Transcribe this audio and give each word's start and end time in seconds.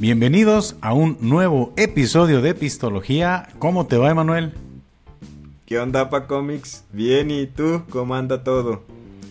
Bienvenidos 0.00 0.76
a 0.80 0.94
un 0.94 1.18
nuevo 1.20 1.74
episodio 1.76 2.40
de 2.40 2.48
Epistología. 2.48 3.50
¿Cómo 3.58 3.86
te 3.86 3.98
va, 3.98 4.10
Emanuel? 4.10 4.54
¿Qué 5.66 5.78
onda, 5.78 6.08
Pa 6.08 6.26
Comics? 6.26 6.84
Bien, 6.90 7.30
¿y 7.30 7.46
tú? 7.46 7.82
¿Cómo 7.90 8.14
anda 8.14 8.42
todo? 8.42 8.82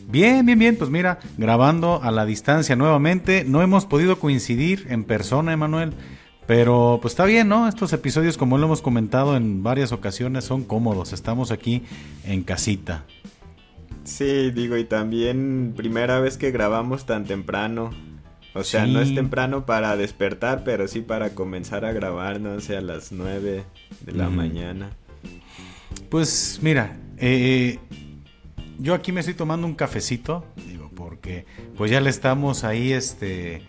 Bien, 0.07 0.45
bien, 0.45 0.59
bien. 0.59 0.75
Pues 0.77 0.91
mira, 0.91 1.17
grabando 1.39 2.03
a 2.03 2.11
la 2.11 2.23
distancia 2.23 2.75
nuevamente. 2.75 3.45
No 3.45 3.63
hemos 3.63 3.87
podido 3.87 4.19
coincidir 4.19 4.85
en 4.91 5.05
persona, 5.05 5.53
Emanuel. 5.53 5.93
Pero 6.45 6.99
pues 7.01 7.13
está 7.13 7.25
bien, 7.25 7.47
¿no? 7.47 7.67
Estos 7.67 7.91
episodios, 7.91 8.37
como 8.37 8.59
lo 8.59 8.67
hemos 8.67 8.83
comentado 8.83 9.35
en 9.35 9.63
varias 9.63 9.91
ocasiones, 9.91 10.43
son 10.43 10.65
cómodos. 10.65 11.13
Estamos 11.13 11.49
aquí 11.49 11.81
en 12.25 12.43
casita. 12.43 13.05
Sí, 14.03 14.51
digo, 14.51 14.77
y 14.77 14.83
también 14.83 15.73
primera 15.75 16.19
vez 16.19 16.37
que 16.37 16.51
grabamos 16.51 17.07
tan 17.07 17.25
temprano. 17.25 17.89
O 18.53 18.63
sea, 18.63 18.87
no 18.87 18.99
es 18.99 19.13
temprano 19.13 19.65
para 19.65 19.95
despertar, 19.95 20.63
pero 20.63 20.87
sí 20.87 21.01
para 21.01 21.35
comenzar 21.35 21.85
a 21.85 21.91
grabar, 21.91 22.41
no 22.41 22.59
sé, 22.59 22.77
a 22.77 22.81
las 22.81 23.11
9 23.11 23.63
de 24.05 24.11
la 24.11 24.29
mañana. 24.29 24.89
Pues 26.09 26.59
mira, 26.61 26.97
eh, 27.17 27.79
yo 28.79 28.95
aquí 28.95 29.11
me 29.11 29.19
estoy 29.19 29.35
tomando 29.35 29.67
un 29.67 29.75
cafecito, 29.75 30.45
digo, 30.67 30.89
porque 30.95 31.45
pues 31.77 31.91
ya 31.91 32.01
le 32.01 32.09
estamos 32.09 32.63
ahí, 32.63 32.91
este, 32.91 33.61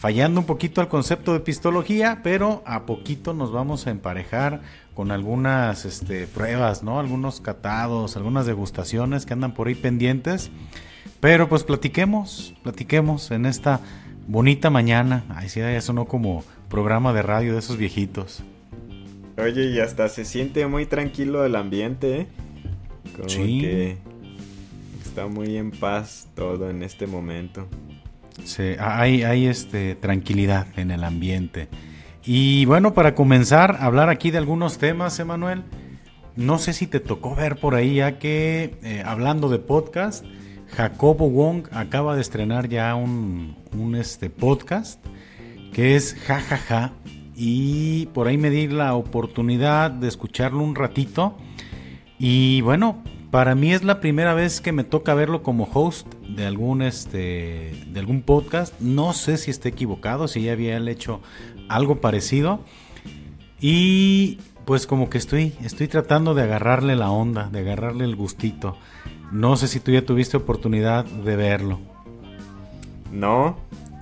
fallando 0.00 0.40
un 0.40 0.46
poquito 0.46 0.80
al 0.80 0.88
concepto 0.88 1.32
de 1.32 1.38
epistología, 1.38 2.20
pero 2.22 2.62
a 2.64 2.86
poquito 2.86 3.34
nos 3.34 3.52
vamos 3.52 3.86
a 3.86 3.90
emparejar 3.90 4.62
con 4.94 5.10
algunas 5.10 5.84
este, 5.84 6.26
pruebas, 6.26 6.82
¿no? 6.82 7.00
Algunos 7.00 7.40
catados, 7.40 8.16
algunas 8.16 8.46
degustaciones 8.46 9.26
que 9.26 9.32
andan 9.32 9.54
por 9.54 9.68
ahí 9.68 9.74
pendientes. 9.74 10.50
Pero 11.20 11.48
pues 11.50 11.64
platiquemos, 11.64 12.54
platiquemos 12.62 13.30
en 13.30 13.44
esta 13.44 13.80
bonita 14.30 14.70
mañana. 14.70 15.24
Ay, 15.28 15.48
sí, 15.48 15.60
ya 15.60 15.80
sonó 15.80 16.04
como 16.04 16.44
programa 16.68 17.12
de 17.12 17.22
radio 17.22 17.52
de 17.52 17.58
esos 17.58 17.76
viejitos. 17.76 18.42
Oye, 19.36 19.70
y 19.70 19.80
hasta 19.80 20.08
se 20.08 20.24
siente 20.24 20.66
muy 20.66 20.86
tranquilo 20.86 21.44
el 21.44 21.56
ambiente, 21.56 22.20
¿eh? 22.20 22.26
Como 23.16 23.28
sí. 23.28 23.60
que 23.60 23.96
está 25.04 25.26
muy 25.26 25.56
en 25.56 25.72
paz 25.72 26.28
todo 26.34 26.70
en 26.70 26.82
este 26.82 27.06
momento. 27.06 27.66
Sí, 28.44 28.74
hay, 28.78 29.24
hay 29.24 29.46
este, 29.46 29.96
tranquilidad 29.96 30.66
en 30.76 30.92
el 30.92 31.02
ambiente. 31.02 31.68
Y 32.24 32.66
bueno, 32.66 32.94
para 32.94 33.14
comenzar 33.14 33.76
a 33.80 33.86
hablar 33.86 34.10
aquí 34.10 34.30
de 34.30 34.38
algunos 34.38 34.78
temas, 34.78 35.18
Emanuel, 35.18 35.64
no 36.36 36.58
sé 36.58 36.72
si 36.72 36.86
te 36.86 37.00
tocó 37.00 37.34
ver 37.34 37.56
por 37.56 37.74
ahí 37.74 37.96
ya 37.96 38.18
que, 38.18 38.78
eh, 38.82 39.02
hablando 39.04 39.48
de 39.48 39.58
podcast, 39.58 40.24
Jacobo 40.76 41.28
Wong 41.28 41.66
acaba 41.72 42.14
de 42.14 42.20
estrenar 42.20 42.68
ya 42.68 42.94
un, 42.94 43.56
este, 43.98 44.30
podcast 44.30 45.04
que 45.72 45.96
es 45.96 46.14
Jajaja. 46.14 46.56
Ja, 46.56 46.88
ja, 46.88 46.92
y 47.42 48.04
por 48.12 48.28
ahí 48.28 48.36
me 48.36 48.50
di 48.50 48.68
la 48.68 48.94
oportunidad 48.94 49.90
de 49.90 50.08
escucharlo 50.08 50.62
un 50.62 50.74
ratito. 50.74 51.38
Y 52.18 52.60
bueno, 52.60 53.02
para 53.30 53.54
mí 53.54 53.72
es 53.72 53.82
la 53.82 53.98
primera 54.00 54.34
vez 54.34 54.60
que 54.60 54.72
me 54.72 54.84
toca 54.84 55.14
verlo 55.14 55.42
como 55.42 55.68
host 55.72 56.06
de 56.28 56.44
algún 56.44 56.82
este 56.82 57.72
de 57.86 57.98
algún 57.98 58.20
podcast. 58.20 58.78
No 58.80 59.14
sé 59.14 59.38
si 59.38 59.50
esté 59.50 59.70
equivocado, 59.70 60.28
si 60.28 60.42
ya 60.42 60.52
había 60.52 60.76
hecho 60.76 61.22
algo 61.70 62.02
parecido. 62.02 62.62
Y 63.58 64.38
pues 64.66 64.86
como 64.86 65.08
que 65.08 65.16
estoy 65.16 65.54
estoy 65.62 65.88
tratando 65.88 66.34
de 66.34 66.42
agarrarle 66.42 66.94
la 66.94 67.10
onda, 67.10 67.48
de 67.50 67.60
agarrarle 67.60 68.04
el 68.04 68.16
gustito. 68.16 68.76
No 69.30 69.56
sé 69.56 69.68
si 69.68 69.80
tú 69.80 69.92
ya 69.92 70.04
tuviste 70.04 70.36
oportunidad 70.36 71.04
de 71.04 71.36
verlo. 71.36 71.78
No, 73.12 73.56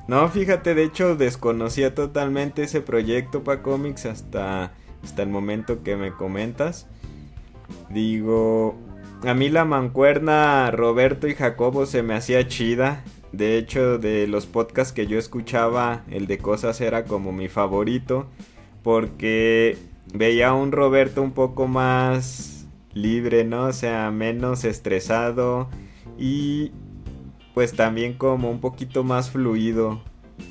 no, 0.09 0.27
fíjate, 0.29 0.75
de 0.75 0.85
hecho 0.85 1.17
desconocía 1.17 1.95
totalmente 1.95 2.63
ese 2.63 2.81
proyecto 2.81 3.45
para 3.45 3.63
cómics 3.63 4.07
hasta, 4.07 4.73
hasta 5.05 5.23
el 5.23 5.29
momento 5.29 5.83
que 5.83 5.97
me 5.97 6.13
comentas. 6.13 6.87
Digo, 7.91 8.75
a 9.27 9.35
mí 9.35 9.51
la 9.51 9.67
mancuerna 9.67 10.71
Roberto 10.71 11.29
y 11.29 11.35
Jacobo 11.35 11.85
se 11.85 12.03
me 12.03 12.15
hacía 12.15 12.49
chida. 12.49 13.05
De 13.33 13.59
hecho, 13.59 13.99
de 13.99 14.27
los 14.27 14.47
podcasts 14.47 14.95
que 14.95 15.07
yo 15.07 15.19
escuchaba, 15.19 16.05
el 16.11 16.27
de 16.27 16.39
cosas 16.39 16.81
era 16.81 17.05
como 17.05 17.33
mi 17.33 17.49
favorito. 17.49 18.27
Porque 18.83 19.77
veía 20.15 20.49
a 20.49 20.55
un 20.55 20.73
Roberto 20.73 21.21
un 21.21 21.33
poco 21.33 21.67
más 21.67 22.58
libre, 23.03 23.45
¿no? 23.45 23.65
O 23.65 23.73
sea, 23.73 24.11
menos 24.11 24.65
estresado 24.65 25.69
y 26.19 26.73
pues 27.55 27.73
también 27.75 28.15
como 28.15 28.51
un 28.51 28.61
poquito 28.61 29.05
más 29.05 29.31
fluido. 29.31 30.01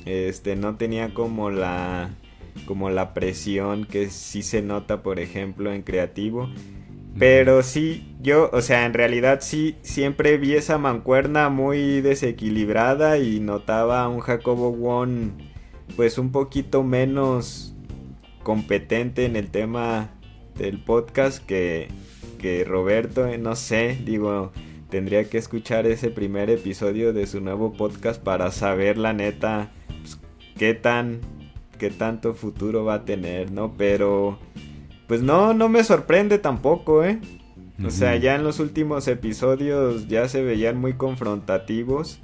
Este, 0.04 0.56
no 0.56 0.76
tenía 0.76 1.14
como 1.14 1.50
la 1.50 2.10
como 2.66 2.90
la 2.90 3.14
presión 3.14 3.84
que 3.84 4.10
sí 4.10 4.42
se 4.42 4.62
nota, 4.62 5.02
por 5.02 5.20
ejemplo, 5.20 5.72
en 5.72 5.82
creativo. 5.82 6.48
Pero 7.18 7.62
sí, 7.62 8.14
yo, 8.20 8.48
o 8.52 8.60
sea, 8.60 8.84
en 8.86 8.94
realidad 8.94 9.40
sí, 9.40 9.76
siempre 9.82 10.38
vi 10.38 10.54
esa 10.54 10.78
mancuerna 10.78 11.48
muy 11.48 12.00
desequilibrada 12.00 13.18
y 13.18 13.40
notaba 13.40 14.02
a 14.02 14.08
un 14.08 14.20
Jacobo 14.20 14.70
Won, 14.70 15.32
pues 15.96 16.18
un 16.18 16.30
poquito 16.30 16.84
menos 16.84 17.74
competente 18.44 19.24
en 19.24 19.34
el 19.34 19.50
tema 19.50 20.10
del 20.56 20.82
podcast 20.82 21.44
que, 21.44 21.88
que 22.38 22.64
Roberto, 22.64 23.26
eh, 23.26 23.36
no 23.36 23.56
sé, 23.56 23.98
digo, 24.04 24.52
tendría 24.88 25.24
que 25.24 25.38
escuchar 25.38 25.86
ese 25.86 26.10
primer 26.10 26.48
episodio 26.50 27.12
de 27.12 27.26
su 27.26 27.40
nuevo 27.40 27.72
podcast 27.72 28.22
para 28.22 28.50
saber 28.50 28.96
la 28.96 29.12
neta 29.12 29.70
pues, 30.00 30.18
qué 30.56 30.74
tan 30.74 31.20
qué 31.78 31.90
tanto 31.90 32.34
futuro 32.34 32.84
va 32.84 32.94
a 32.94 33.04
tener, 33.04 33.52
¿no? 33.52 33.74
Pero 33.76 34.38
pues 35.06 35.22
no 35.22 35.54
no 35.54 35.68
me 35.68 35.84
sorprende 35.84 36.38
tampoco, 36.38 37.04
¿eh? 37.04 37.20
O 37.84 37.90
sea, 37.90 38.16
ya 38.16 38.34
en 38.34 38.42
los 38.42 38.58
últimos 38.58 39.06
episodios 39.06 40.08
ya 40.08 40.28
se 40.28 40.42
veían 40.42 40.76
muy 40.78 40.94
confrontativos 40.94 42.18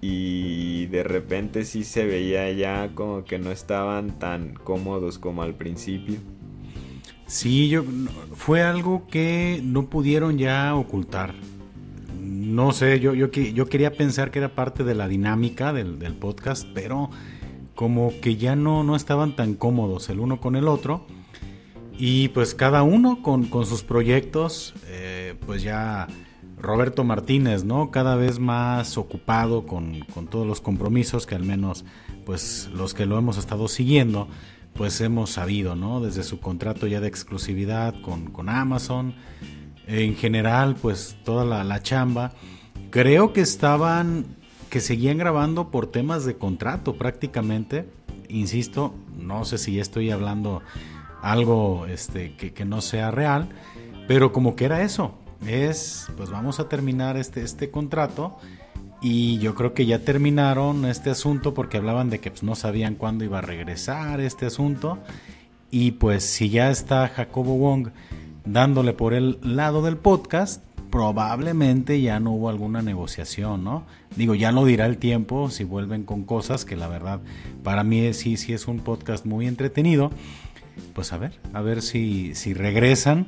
y 0.00 0.86
de 0.86 1.02
repente 1.02 1.64
sí 1.64 1.84
se 1.84 2.06
veía 2.06 2.50
ya 2.52 2.90
como 2.94 3.24
que 3.24 3.38
no 3.38 3.50
estaban 3.50 4.18
tan 4.18 4.54
cómodos 4.54 5.18
como 5.18 5.42
al 5.42 5.54
principio. 5.54 6.18
Sí, 7.26 7.68
yo 7.68 7.84
fue 8.34 8.62
algo 8.62 9.06
que 9.06 9.60
no 9.62 9.86
pudieron 9.86 10.38
ya 10.38 10.74
ocultar. 10.74 11.34
No 12.20 12.72
sé, 12.72 13.00
yo, 13.00 13.14
yo, 13.14 13.30
yo 13.30 13.66
quería 13.66 13.92
pensar 13.92 14.30
que 14.30 14.38
era 14.38 14.54
parte 14.54 14.84
de 14.84 14.94
la 14.94 15.08
dinámica 15.08 15.72
del, 15.72 15.96
podcast, 16.14 16.66
pero 16.74 17.10
como 17.74 18.12
que 18.20 18.36
ya 18.36 18.56
no, 18.56 18.84
no 18.84 18.94
estaban 18.94 19.36
tan 19.36 19.54
cómodos 19.54 20.08
el 20.10 20.20
uno 20.20 20.40
con 20.40 20.56
el 20.56 20.68
otro. 20.68 21.06
Y 21.96 22.28
pues 22.28 22.54
cada 22.54 22.82
uno 22.82 23.22
con, 23.22 23.48
sus 23.64 23.82
proyectos, 23.82 24.74
eh, 24.88 25.34
pues 25.46 25.62
ya 25.62 26.08
Roberto 26.58 27.04
Martínez, 27.04 27.64
¿no? 27.64 27.90
Cada 27.90 28.16
vez 28.16 28.38
más 28.38 28.98
ocupado 28.98 29.66
con, 29.66 30.00
con, 30.12 30.26
todos 30.26 30.46
los 30.46 30.60
compromisos 30.60 31.26
que 31.26 31.34
al 31.34 31.44
menos 31.44 31.84
pues 32.24 32.70
los 32.74 32.94
que 32.94 33.06
lo 33.06 33.18
hemos 33.18 33.36
estado 33.36 33.68
siguiendo, 33.68 34.28
pues 34.74 35.00
hemos 35.00 35.30
sabido, 35.30 35.76
¿no? 35.76 36.00
Desde 36.00 36.22
su 36.22 36.40
contrato 36.40 36.86
ya 36.86 37.00
de 37.00 37.08
exclusividad 37.08 37.94
con, 38.02 38.48
Amazon, 38.48 39.14
en 39.86 40.16
general, 40.16 40.76
pues 40.80 41.16
toda 41.24 41.44
la, 41.44 41.64
la, 41.64 41.82
chamba. 41.82 42.32
Creo 42.90 43.32
que 43.32 43.40
estaban, 43.40 44.26
que 44.70 44.80
seguían 44.80 45.18
grabando 45.18 45.70
por 45.70 45.86
temas 45.86 46.24
de 46.24 46.36
contrato 46.36 46.96
prácticamente. 46.96 47.88
Insisto, 48.28 48.94
no 49.16 49.44
sé 49.44 49.58
si 49.58 49.78
estoy 49.78 50.10
hablando 50.10 50.62
algo 51.22 51.86
este, 51.86 52.36
que, 52.36 52.52
que 52.52 52.64
no 52.64 52.80
sea 52.80 53.10
real, 53.10 53.48
pero 54.08 54.32
como 54.32 54.56
que 54.56 54.64
era 54.64 54.82
eso. 54.82 55.14
Es, 55.46 56.06
pues 56.16 56.30
vamos 56.30 56.58
a 56.58 56.68
terminar 56.68 57.16
este, 57.16 57.42
este 57.42 57.70
contrato 57.70 58.38
y 59.04 59.36
yo 59.36 59.54
creo 59.54 59.74
que 59.74 59.84
ya 59.84 59.98
terminaron 59.98 60.86
este 60.86 61.10
asunto 61.10 61.52
porque 61.52 61.76
hablaban 61.76 62.08
de 62.08 62.20
que 62.20 62.30
pues, 62.30 62.42
no 62.42 62.54
sabían 62.54 62.94
cuándo 62.94 63.22
iba 63.22 63.40
a 63.40 63.42
regresar 63.42 64.18
este 64.22 64.46
asunto. 64.46 64.98
Y 65.70 65.90
pues 65.90 66.24
si 66.24 66.48
ya 66.48 66.70
está 66.70 67.06
Jacobo 67.08 67.58
Wong 67.58 67.88
dándole 68.46 68.94
por 68.94 69.12
el 69.12 69.38
lado 69.42 69.82
del 69.82 69.98
podcast, 69.98 70.64
probablemente 70.90 72.00
ya 72.00 72.18
no 72.18 72.32
hubo 72.32 72.48
alguna 72.48 72.80
negociación, 72.80 73.62
¿no? 73.62 73.84
Digo, 74.16 74.34
ya 74.34 74.52
no 74.52 74.64
dirá 74.64 74.86
el 74.86 74.96
tiempo 74.96 75.50
si 75.50 75.64
vuelven 75.64 76.04
con 76.04 76.24
cosas 76.24 76.64
que 76.64 76.74
la 76.74 76.88
verdad 76.88 77.20
para 77.62 77.84
mí 77.84 78.14
sí, 78.14 78.38
sí 78.38 78.54
es 78.54 78.66
un 78.68 78.78
podcast 78.78 79.26
muy 79.26 79.46
entretenido. 79.46 80.12
Pues 80.94 81.12
a 81.12 81.18
ver, 81.18 81.38
a 81.52 81.60
ver 81.60 81.82
si, 81.82 82.34
si 82.34 82.54
regresan. 82.54 83.26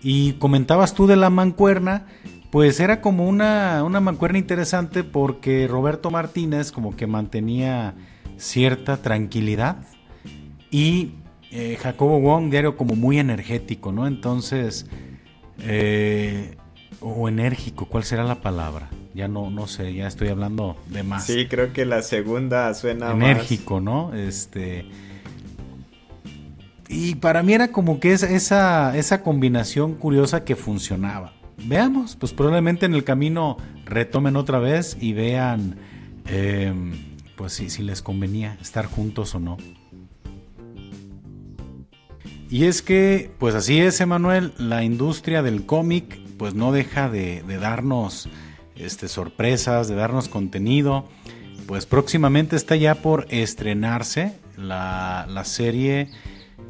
Y 0.00 0.34
comentabas 0.34 0.94
tú 0.94 1.08
de 1.08 1.16
la 1.16 1.28
mancuerna, 1.28 2.06
pues 2.50 2.80
era 2.80 3.00
como 3.00 3.28
una, 3.28 3.82
una 3.84 4.00
mancuerna 4.00 4.38
interesante 4.38 5.04
porque 5.04 5.66
Roberto 5.68 6.10
Martínez 6.10 6.72
como 6.72 6.96
que 6.96 7.06
mantenía 7.06 7.94
cierta 8.36 8.98
tranquilidad 8.98 9.78
y 10.70 11.14
eh, 11.50 11.78
Jacobo 11.80 12.20
Wong 12.20 12.50
diario 12.50 12.76
como 12.76 12.94
muy 12.94 13.18
energético, 13.18 13.92
¿no? 13.92 14.06
Entonces, 14.06 14.86
eh, 15.60 16.56
o 17.00 17.28
enérgico, 17.28 17.86
¿cuál 17.86 18.04
será 18.04 18.24
la 18.24 18.40
palabra? 18.40 18.90
Ya 19.14 19.28
no, 19.28 19.50
no 19.50 19.66
sé, 19.66 19.94
ya 19.94 20.06
estoy 20.06 20.28
hablando 20.28 20.76
de 20.88 21.02
más. 21.02 21.26
Sí, 21.26 21.46
creo 21.48 21.72
que 21.72 21.84
la 21.84 22.02
segunda 22.02 22.72
suena 22.74 23.10
enérgico, 23.12 23.80
¿no? 23.80 24.14
Este 24.14 24.86
y 26.88 27.16
para 27.16 27.42
mí 27.42 27.52
era 27.52 27.68
como 27.68 28.00
que 28.00 28.12
esa, 28.12 28.96
esa 28.96 29.22
combinación 29.22 29.94
curiosa 29.94 30.44
que 30.44 30.56
funcionaba. 30.56 31.32
Veamos, 31.64 32.16
pues 32.16 32.32
probablemente 32.32 32.86
en 32.86 32.94
el 32.94 33.04
camino 33.04 33.56
retomen 33.84 34.36
otra 34.36 34.58
vez 34.58 34.96
y 35.00 35.12
vean, 35.12 35.76
em, 36.26 36.92
pues 37.36 37.54
si, 37.54 37.70
si 37.70 37.82
les 37.82 38.02
convenía 38.02 38.56
estar 38.60 38.86
juntos 38.86 39.34
o 39.34 39.40
no. 39.40 39.56
Y 42.50 42.64
es 42.64 42.80
que, 42.80 43.30
pues 43.38 43.54
así 43.54 43.78
es, 43.80 44.00
Emanuel, 44.00 44.52
la 44.58 44.82
industria 44.82 45.42
del 45.42 45.66
cómic, 45.66 46.18
pues 46.38 46.54
no 46.54 46.72
deja 46.72 47.10
de, 47.10 47.42
darnos 47.60 48.28
este, 48.74 49.08
sorpresas, 49.08 49.88
de 49.88 49.96
darnos 49.96 50.28
contenido. 50.28 51.06
Pues 51.66 51.84
próximamente 51.84 52.56
está 52.56 52.76
ya 52.76 52.94
por 52.94 53.26
estrenarse 53.28 54.38
la, 54.56 55.26
la 55.28 55.44
serie 55.44 56.10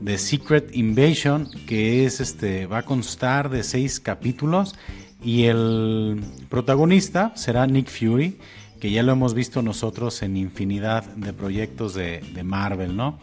The 0.04 0.16
Secret 0.18 0.74
Invasion, 0.76 1.50
que 1.66 2.06
es 2.06 2.20
este, 2.20 2.66
va 2.66 2.78
a 2.78 2.82
constar 2.84 3.50
de 3.50 3.62
seis 3.62 4.00
capítulos 4.00 4.74
y 5.22 5.44
el 5.44 6.22
protagonista 6.48 7.32
será 7.34 7.66
Nick 7.66 7.88
Fury, 7.88 8.38
que 8.80 8.90
ya 8.90 9.02
lo 9.02 9.12
hemos 9.12 9.34
visto 9.34 9.60
nosotros 9.62 10.22
en 10.22 10.36
infinidad 10.36 11.04
de 11.16 11.32
proyectos 11.32 11.94
de, 11.94 12.22
Marvel, 12.44 12.96
¿no? 12.96 13.18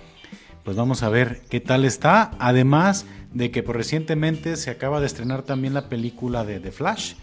Pues 0.63 0.75
vamos 0.75 1.03
a 1.03 1.09
ver 1.09 1.41
qué 1.49 1.61
tal 1.61 1.85
está. 1.85 2.31
Además 2.39 3.05
de 3.33 3.51
que 3.51 3.63
pues, 3.63 3.77
recientemente 3.77 4.57
se 4.57 4.71
acaba 4.71 4.99
de 4.99 5.05
estrenar 5.05 5.43
también 5.43 5.73
la 5.73 5.87
película 5.87 6.43
de 6.43 6.59
The 6.59 6.71
Flash, 6.71 7.13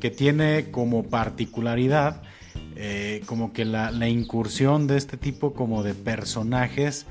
que 0.00 0.10
tiene 0.10 0.70
como 0.70 1.04
particularidad 1.04 2.22
eh, 2.74 3.22
como 3.26 3.52
que 3.52 3.64
la, 3.64 3.90
la 3.90 4.08
incursión 4.08 4.86
de 4.86 4.96
este 4.96 5.16
tipo 5.16 5.52
como 5.52 5.82
de 5.82 5.94
personajes 5.94 7.06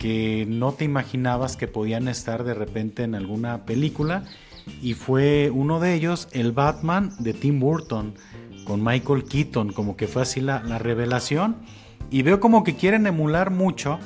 que 0.00 0.46
no 0.48 0.72
te 0.72 0.86
imaginabas 0.86 1.58
que 1.58 1.68
podían 1.68 2.08
estar 2.08 2.42
de 2.42 2.54
repente 2.54 3.02
en 3.02 3.14
alguna 3.14 3.66
película 3.66 4.24
y 4.80 4.94
fue 4.94 5.50
uno 5.50 5.78
de 5.78 5.92
ellos 5.92 6.26
el 6.32 6.52
Batman 6.52 7.12
de 7.18 7.34
Tim 7.34 7.60
Burton 7.60 8.14
con 8.64 8.82
Michael 8.82 9.24
Keaton, 9.24 9.74
como 9.74 9.98
que 9.98 10.08
fue 10.08 10.22
así 10.22 10.40
la, 10.40 10.60
revelación 10.78 11.56
y 12.10 12.22
veo 12.22 12.40
como 12.40 12.64
que 12.64 12.76
quieren 12.76 13.06
emular 13.06 13.50
mucho 13.50 13.98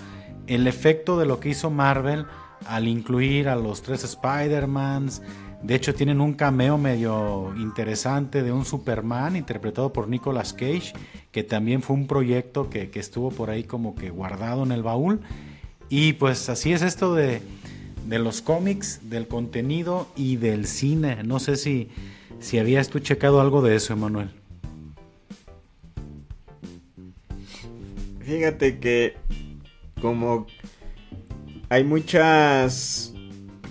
el 0.49 0.67
efecto 0.67 1.17
de 1.17 1.27
lo 1.27 1.39
que 1.39 1.51
hizo 1.51 1.71
Marvel 1.71 2.27
al 2.67 2.89
incluir 2.89 3.49
a 3.49 3.55
los 3.55 3.83
tres 3.83 4.03
Spider-Mans. 4.03 5.23
De 5.63 5.77
hecho, 5.77 5.95
tienen 5.95 6.21
un 6.21 6.35
cameo 6.35 6.77
medio 6.77 7.55
interesante 7.57 8.43
de 8.43 8.51
un 8.51 8.65
Superman 8.65 9.37
interpretado 9.37 9.93
por 9.93 10.09
Nicolas 10.09 10.53
Cage, 10.55 10.93
que 11.31 11.45
también 11.45 11.83
fue 11.83 11.95
un 11.95 12.09
proyecto 12.09 12.69
que, 12.69 12.91
que 12.91 12.99
estuvo 12.99 13.31
por 13.31 13.49
ahí 13.49 13.63
como 13.63 13.95
que 13.95 14.11
guardado 14.11 14.65
en 14.65 14.73
el 14.73 14.83
baúl. 14.83 15.21
Y 15.97 16.15
pues 16.15 16.49
así 16.49 16.73
es 16.73 16.83
esto 16.83 17.15
de, 17.15 17.41
los 18.09 18.43
cómics, 18.43 18.99
del 19.11 19.29
contenido 19.29 20.09
y 20.17 20.39
del 20.39 20.67
cine. 20.67 21.23
No 21.23 21.39
sé 21.39 21.55
si, 21.55 21.89
si 22.41 22.59
habías 22.59 22.89
tú 22.89 22.99
checado 22.99 23.41
algo 23.41 23.63
de 23.63 23.77
eso, 23.77 23.93
Emanuel. 23.93 24.29
Fíjate 28.19 28.81
que 28.81 29.15
como 30.03 30.49
hay 31.69 31.85
muchas 31.85 33.15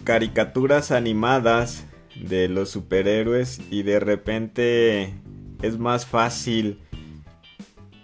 caricaturas 0.06 0.92
animadas 0.92 1.84
de 2.16 2.48
los 2.48 2.70
superhéroes 2.70 3.60
y 3.70 3.84
de 3.84 4.00
repente 4.00 5.14
es 5.62 5.78
más 5.78 6.06
fácil 6.06 6.80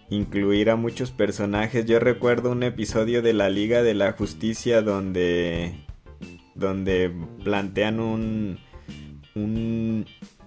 incluir 0.10 0.70
a 0.70 0.76
muchos 0.76 1.12
personajes. 1.12 1.86
Yo 1.86 2.00
recuerdo 2.00 2.52
un 2.52 2.64
episodio 2.64 3.22
de 3.22 3.34
la 3.34 3.50
Liga 3.50 3.84
de 3.84 3.94
la 3.94 4.14
Justicia 4.14 4.82
donde 4.82 5.76
donde 6.56 7.12
plantean 7.44 8.00
un 8.00 8.60
un 9.36 10.06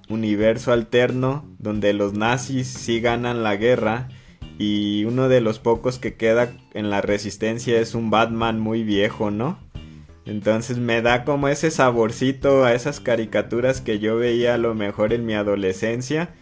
universo 0.08 0.72
alterno 0.72 1.46
donde 1.58 1.92
los 1.92 2.12
nazis 2.12 2.68
sí 2.68 3.00
ganan 3.00 3.42
la 3.42 3.56
guerra 3.56 4.08
y 4.58 5.04
uno 5.04 5.28
de 5.28 5.40
los 5.40 5.58
pocos 5.58 5.98
que 5.98 6.14
queda 6.14 6.52
en 6.74 6.90
la 6.90 7.00
resistencia 7.00 7.80
es 7.80 7.94
un 7.94 8.10
Batman 8.10 8.60
muy 8.60 8.84
viejo, 8.84 9.30
¿no? 9.30 9.58
Entonces 10.24 10.78
me 10.78 11.02
da 11.02 11.24
como 11.24 11.48
ese 11.48 11.70
saborcito 11.70 12.64
a 12.64 12.74
esas 12.74 13.00
caricaturas 13.00 13.80
que 13.80 13.98
yo 13.98 14.16
veía 14.16 14.54
a 14.54 14.58
lo 14.58 14.74
mejor 14.74 15.12
en 15.12 15.26
mi 15.26 15.34
adolescencia 15.34 16.34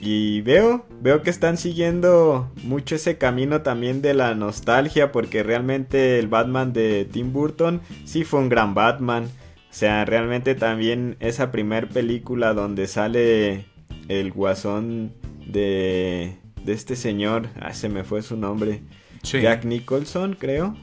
y 0.00 0.40
veo, 0.42 0.86
veo 1.00 1.22
que 1.22 1.30
están 1.30 1.56
siguiendo 1.56 2.50
mucho 2.62 2.94
ese 2.96 3.18
camino 3.18 3.62
también 3.62 4.02
de 4.02 4.14
la 4.14 4.34
nostalgia, 4.34 5.12
porque 5.12 5.42
realmente 5.42 6.18
el 6.18 6.28
Batman 6.28 6.72
de 6.72 7.04
Tim 7.04 7.32
Burton 7.32 7.80
sí 8.04 8.24
fue 8.24 8.40
un 8.40 8.48
gran 8.48 8.74
Batman. 8.74 9.24
O 9.24 9.76
sea, 9.76 10.04
realmente 10.04 10.54
también 10.54 11.16
esa 11.20 11.50
primer 11.50 11.88
película 11.88 12.54
donde 12.54 12.86
sale 12.86 13.66
el 14.08 14.32
guasón 14.32 15.12
de, 15.46 16.36
de 16.64 16.72
este 16.72 16.96
señor, 16.96 17.48
ah, 17.60 17.74
se 17.74 17.88
me 17.88 18.04
fue 18.04 18.22
su 18.22 18.36
nombre, 18.36 18.82
Jack 19.22 19.64
Nicholson, 19.64 20.36
creo. 20.38 20.76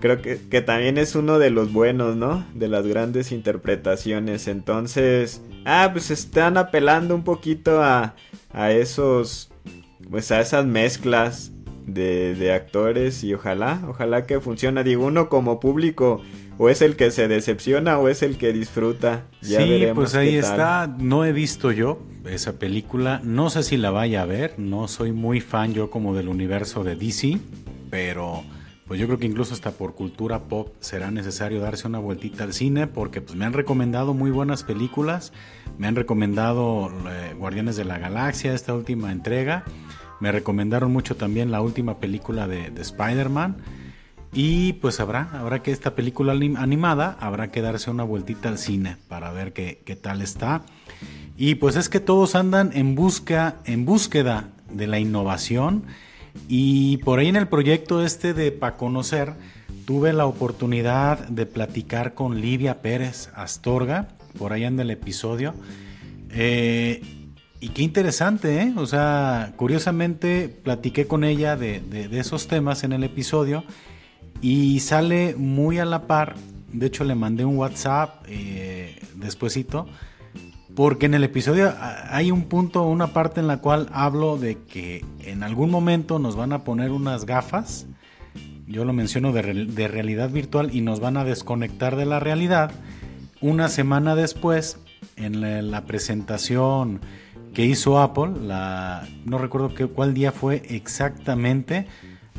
Creo 0.00 0.22
que, 0.22 0.40
que 0.48 0.60
también 0.62 0.98
es 0.98 1.14
uno 1.14 1.38
de 1.38 1.50
los 1.50 1.72
buenos, 1.72 2.16
¿no? 2.16 2.46
De 2.54 2.68
las 2.68 2.86
grandes 2.86 3.32
interpretaciones. 3.32 4.48
Entonces, 4.48 5.42
Ah, 5.64 5.90
pues 5.92 6.10
están 6.10 6.56
apelando 6.56 7.14
un 7.14 7.22
poquito 7.22 7.82
a, 7.82 8.14
a 8.52 8.72
esos, 8.72 9.50
pues 10.10 10.30
a 10.30 10.40
esas 10.40 10.64
mezclas 10.64 11.52
de, 11.86 12.34
de, 12.34 12.52
actores 12.52 13.24
y 13.24 13.34
ojalá, 13.34 13.82
ojalá 13.88 14.26
que 14.26 14.40
funcione. 14.40 14.84
Digo, 14.84 15.06
uno 15.06 15.28
como 15.28 15.60
público 15.60 16.22
o 16.56 16.70
es 16.70 16.82
el 16.82 16.96
que 16.96 17.10
se 17.10 17.28
decepciona 17.28 17.98
o 17.98 18.08
es 18.08 18.22
el 18.22 18.38
que 18.38 18.52
disfruta. 18.52 19.24
Ya 19.42 19.60
sí, 19.60 19.86
pues 19.94 20.14
ahí 20.14 20.36
está. 20.36 20.94
No 20.98 21.24
he 21.24 21.32
visto 21.32 21.72
yo 21.72 22.00
esa 22.24 22.58
película. 22.58 23.20
No 23.22 23.50
sé 23.50 23.62
si 23.62 23.76
la 23.76 23.90
vaya 23.90 24.22
a 24.22 24.26
ver. 24.26 24.54
No 24.58 24.88
soy 24.88 25.12
muy 25.12 25.40
fan 25.40 25.74
yo 25.74 25.90
como 25.90 26.14
del 26.14 26.28
universo 26.28 26.84
de 26.84 26.96
DC, 26.96 27.38
pero 27.90 28.44
pues 28.90 28.98
yo 28.98 29.06
creo 29.06 29.20
que 29.20 29.26
incluso 29.26 29.54
hasta 29.54 29.70
por 29.70 29.94
cultura 29.94 30.48
pop 30.48 30.74
será 30.80 31.12
necesario 31.12 31.60
darse 31.60 31.86
una 31.86 32.00
vueltita 32.00 32.42
al 32.42 32.52
cine 32.52 32.88
porque 32.88 33.20
pues 33.20 33.36
me 33.36 33.44
han 33.44 33.52
recomendado 33.52 34.14
muy 34.14 34.32
buenas 34.32 34.64
películas, 34.64 35.32
me 35.78 35.86
han 35.86 35.94
recomendado 35.94 36.90
eh, 37.08 37.36
Guardianes 37.38 37.76
de 37.76 37.84
la 37.84 37.98
Galaxia, 37.98 38.52
esta 38.52 38.74
última 38.74 39.12
entrega, 39.12 39.62
me 40.18 40.32
recomendaron 40.32 40.92
mucho 40.92 41.14
también 41.14 41.52
la 41.52 41.60
última 41.60 42.00
película 42.00 42.48
de, 42.48 42.72
Spider-Man 42.80 43.58
y 44.32 44.72
pues 44.72 44.98
habrá, 44.98 45.30
habrá 45.34 45.62
que 45.62 45.70
esta 45.70 45.94
película 45.94 46.32
animada, 46.32 47.16
habrá 47.20 47.52
que 47.52 47.62
darse 47.62 47.92
una 47.92 48.02
vueltita 48.02 48.48
al 48.48 48.58
cine 48.58 48.96
para 49.06 49.30
ver 49.30 49.52
qué, 49.52 49.82
qué 49.86 49.94
tal 49.94 50.20
está. 50.20 50.62
Y 51.36 51.54
pues 51.54 51.76
es 51.76 51.88
que 51.88 52.00
todos 52.00 52.34
andan 52.34 52.72
en 52.74 52.96
busca, 52.96 53.58
en 53.66 53.84
búsqueda 53.84 54.48
de 54.68 54.88
la 54.88 54.98
innovación 54.98 55.84
y 56.48 56.98
por 56.98 57.18
ahí 57.18 57.28
en 57.28 57.36
el 57.36 57.48
proyecto 57.48 58.04
este 58.04 58.34
de 58.34 58.52
Pa 58.52 58.76
Conocer, 58.76 59.34
tuve 59.84 60.12
la 60.12 60.26
oportunidad 60.26 61.28
de 61.28 61.46
platicar 61.46 62.14
con 62.14 62.40
Livia 62.40 62.80
Pérez 62.82 63.30
Astorga, 63.34 64.08
por 64.38 64.52
ahí 64.52 64.64
en 64.64 64.78
el 64.78 64.90
episodio. 64.90 65.54
Eh, 66.30 67.02
y 67.60 67.68
qué 67.68 67.82
interesante, 67.82 68.62
¿eh? 68.62 68.72
O 68.76 68.86
sea, 68.86 69.52
curiosamente 69.56 70.48
platiqué 70.48 71.06
con 71.06 71.24
ella 71.24 71.56
de, 71.56 71.82
esos 72.12 72.48
temas 72.48 72.84
en 72.84 72.92
el 72.92 73.04
episodio 73.04 73.64
y 74.40 74.80
sale 74.80 75.34
muy 75.36 75.78
a 75.78 75.84
la 75.84 76.06
par. 76.06 76.36
De 76.72 76.86
hecho, 76.86 77.04
le 77.04 77.14
mandé 77.14 77.44
un 77.44 77.58
WhatsApp 77.58 78.24
eh, 78.28 78.98
porque 80.74 81.06
en 81.06 81.14
el 81.14 81.24
episodio 81.24 81.74
hay 82.08 82.30
un 82.30 82.44
punto, 82.44 82.82
una 82.84 83.08
parte 83.08 83.40
en 83.40 83.46
la 83.46 83.58
cual 83.58 83.88
hablo 83.92 84.36
de 84.38 84.58
que 84.58 85.04
en 85.20 85.42
algún 85.42 85.70
momento 85.70 86.18
nos 86.18 86.36
van 86.36 86.52
a 86.52 86.64
poner 86.64 86.90
unas 86.90 87.26
gafas, 87.26 87.86
yo 88.66 88.84
lo 88.84 88.92
menciono 88.92 89.32
de, 89.32 89.42
realidad 89.42 90.30
virtual, 90.30 90.70
y 90.72 90.80
nos 90.80 91.00
van 91.00 91.16
a 91.16 91.24
desconectar 91.24 91.96
de 91.96 92.06
la 92.06 92.20
realidad. 92.20 92.70
Una 93.40 93.68
semana 93.68 94.14
después, 94.14 94.78
en 95.16 95.70
la, 95.70 95.84
presentación 95.86 97.00
que 97.52 97.64
hizo 97.66 97.98
Apple, 97.98 98.32
la, 98.40 99.08
no 99.24 99.38
recuerdo 99.38 99.74
qué, 99.74 99.86
cuál 99.86 100.14
día 100.14 100.30
fue 100.30 100.62
exactamente, 100.68 101.86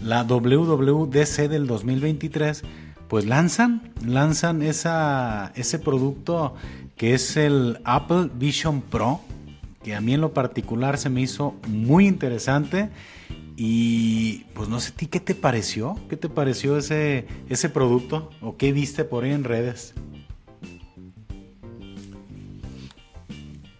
la 0.01 0.23
WWDC 0.23 1.49
del 1.49 1.67
2023, 1.67 2.63
pues 3.11 3.25
lanzan, 3.25 3.91
lanzan 4.07 4.61
ese 4.61 5.79
producto 5.83 6.55
que 6.95 7.13
es 7.13 7.35
el 7.35 7.81
Apple 7.83 8.29
Vision 8.35 8.79
Pro, 8.79 9.19
que 9.83 9.95
a 9.95 9.99
mí 9.99 10.13
en 10.13 10.21
lo 10.21 10.33
particular 10.33 10.97
se 10.97 11.09
me 11.09 11.19
hizo 11.19 11.55
muy 11.67 12.07
interesante. 12.07 12.87
Y 13.57 14.45
pues 14.53 14.69
no 14.69 14.79
sé, 14.79 14.93
¿ti 14.93 15.07
qué 15.07 15.19
te 15.19 15.35
pareció? 15.35 15.99
¿Qué 16.09 16.15
te 16.15 16.29
pareció 16.29 16.77
ese, 16.77 17.27
ese 17.49 17.67
producto? 17.67 18.29
¿O 18.39 18.55
qué 18.55 18.71
viste 18.71 19.03
por 19.03 19.25
ahí 19.25 19.31
en 19.31 19.43
redes? 19.43 19.93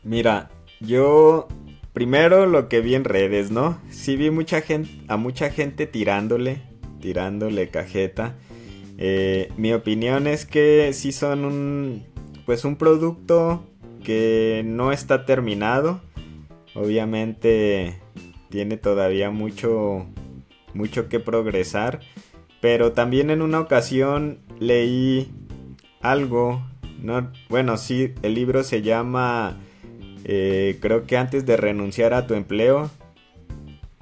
Mira, 0.03 0.51
yo 0.81 1.47
primero 1.93 2.47
lo 2.47 2.67
que 2.67 2.81
vi 2.81 2.95
en 2.95 3.05
redes, 3.05 3.49
¿no? 3.49 3.79
Sí 3.91 4.17
vi 4.17 4.29
mucha 4.29 4.59
gente, 4.59 4.91
a 5.07 5.15
mucha 5.15 5.51
gente 5.51 5.87
tirándole, 5.87 6.63
tirándole 6.99 7.69
cajeta. 7.69 8.35
Eh, 9.03 9.51
mi 9.57 9.73
opinión 9.73 10.27
es 10.27 10.45
que 10.45 10.93
sí 10.93 11.11
son 11.11 11.43
un, 11.43 12.03
pues 12.45 12.65
un 12.65 12.75
producto 12.75 13.65
que 14.03 14.61
no 14.63 14.91
está 14.91 15.25
terminado. 15.25 16.01
Obviamente 16.75 17.99
tiene 18.49 18.77
todavía 18.77 19.31
mucho, 19.31 20.05
mucho 20.75 21.09
que 21.09 21.19
progresar. 21.19 22.01
Pero 22.61 22.91
también 22.91 23.31
en 23.31 23.41
una 23.41 23.59
ocasión 23.59 24.37
leí 24.59 25.31
algo. 26.01 26.61
No, 27.01 27.31
bueno, 27.49 27.77
sí, 27.77 28.13
el 28.21 28.35
libro 28.35 28.63
se 28.63 28.83
llama 28.83 29.57
eh, 30.25 30.77
creo 30.79 31.07
que 31.07 31.17
antes 31.17 31.47
de 31.47 31.57
renunciar 31.57 32.13
a 32.13 32.27
tu 32.27 32.35
empleo. 32.35 32.91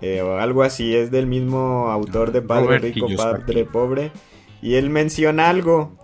Eh, 0.01 0.21
o 0.21 0.37
algo 0.37 0.63
así, 0.63 0.93
es 0.93 1.09
del 1.09 1.25
mismo 1.25 1.89
autor 1.89 2.33
de 2.33 2.41
Padre 2.41 2.79
Rico, 2.79 3.07
Padre 3.15 3.63
Pobre. 3.63 4.11
Y 4.61 4.75
él 4.75 4.89
menciona 4.89 5.49
algo. 5.49 5.95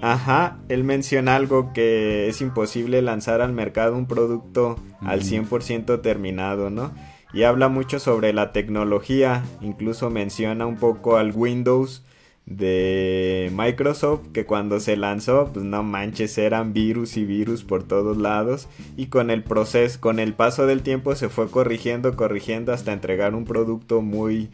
Ajá, 0.00 0.58
él 0.68 0.84
menciona 0.84 1.34
algo 1.34 1.72
que 1.72 2.28
es 2.28 2.40
imposible 2.40 3.02
lanzar 3.02 3.40
al 3.40 3.52
mercado 3.52 3.96
un 3.96 4.06
producto 4.06 4.76
al 5.00 5.22
100% 5.22 6.00
terminado, 6.02 6.70
¿no? 6.70 6.92
Y 7.32 7.42
habla 7.42 7.68
mucho 7.68 7.98
sobre 7.98 8.32
la 8.32 8.52
tecnología, 8.52 9.42
incluso 9.60 10.08
menciona 10.08 10.66
un 10.66 10.76
poco 10.76 11.16
al 11.16 11.32
Windows 11.34 12.04
de 12.48 13.50
Microsoft 13.52 14.28
que 14.32 14.46
cuando 14.46 14.80
se 14.80 14.96
lanzó 14.96 15.50
pues 15.52 15.66
no 15.66 15.82
manches 15.82 16.38
eran 16.38 16.72
virus 16.72 17.18
y 17.18 17.26
virus 17.26 17.62
por 17.62 17.82
todos 17.82 18.16
lados 18.16 18.68
y 18.96 19.08
con 19.08 19.30
el 19.30 19.44
proceso 19.44 20.00
con 20.00 20.18
el 20.18 20.32
paso 20.32 20.64
del 20.64 20.80
tiempo 20.80 21.14
se 21.14 21.28
fue 21.28 21.50
corrigiendo 21.50 22.16
corrigiendo 22.16 22.72
hasta 22.72 22.94
entregar 22.94 23.34
un 23.34 23.44
producto 23.44 24.00
muy 24.00 24.48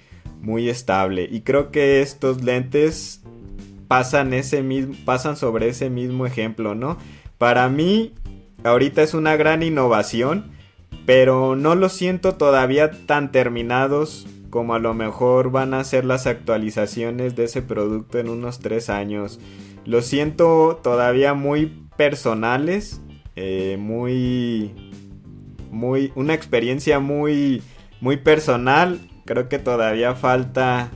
muy 0.45 0.69
estable 0.69 1.29
y 1.31 1.41
creo 1.41 1.71
que 1.71 2.03
estos 2.03 2.43
lentes 2.43 3.23
pasan 3.89 4.35
ese 4.35 4.63
mismo 4.63 4.95
pasan 5.05 5.37
sobre 5.37 5.69
ese 5.69 5.91
mismo 5.91 6.27
ejemplo 6.27 6.75
no 6.75 6.99
para 7.39 7.69
mí 7.69 8.13
ahorita 8.63 9.03
es 9.03 9.15
una 9.15 9.37
gran 9.37 9.63
innovación 9.63 10.53
pero 11.07 11.57
no 11.57 11.75
lo 11.75 11.89
siento 11.89 12.35
todavía 12.35 12.91
tan 13.07 13.33
terminados 13.33 14.27
como 14.55 14.75
a 14.75 14.79
lo 14.79 14.95
mejor 14.95 15.51
van 15.51 15.75
a 15.75 15.83
ser 15.83 16.05
las 16.05 16.29
actualizaciones 16.29 17.35
de 17.35 17.43
ese 17.43 17.61
producto 17.61 18.21
en 18.21 18.29
unos 18.29 18.61
tres 18.61 18.89
años. 18.89 19.41
Lo 19.85 20.01
siento 20.01 20.79
todavía 20.81 21.35
muy 21.35 21.89
personales, 21.97 23.03
eh, 23.35 23.77
muy, 23.81 24.73
muy, 25.73 26.13
una 26.15 26.35
experiencia 26.35 27.01
muy, 27.01 27.63
muy 28.01 28.17
personal. 28.17 29.01
Creo 29.25 29.49
que 29.49 29.59
todavía 29.59 30.15
falta 30.15 30.91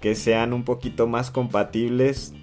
que 0.00 0.14
sean 0.14 0.52
un 0.52 0.64
poquito 0.64 1.06
más 1.06 1.30
compatibles 1.30 2.34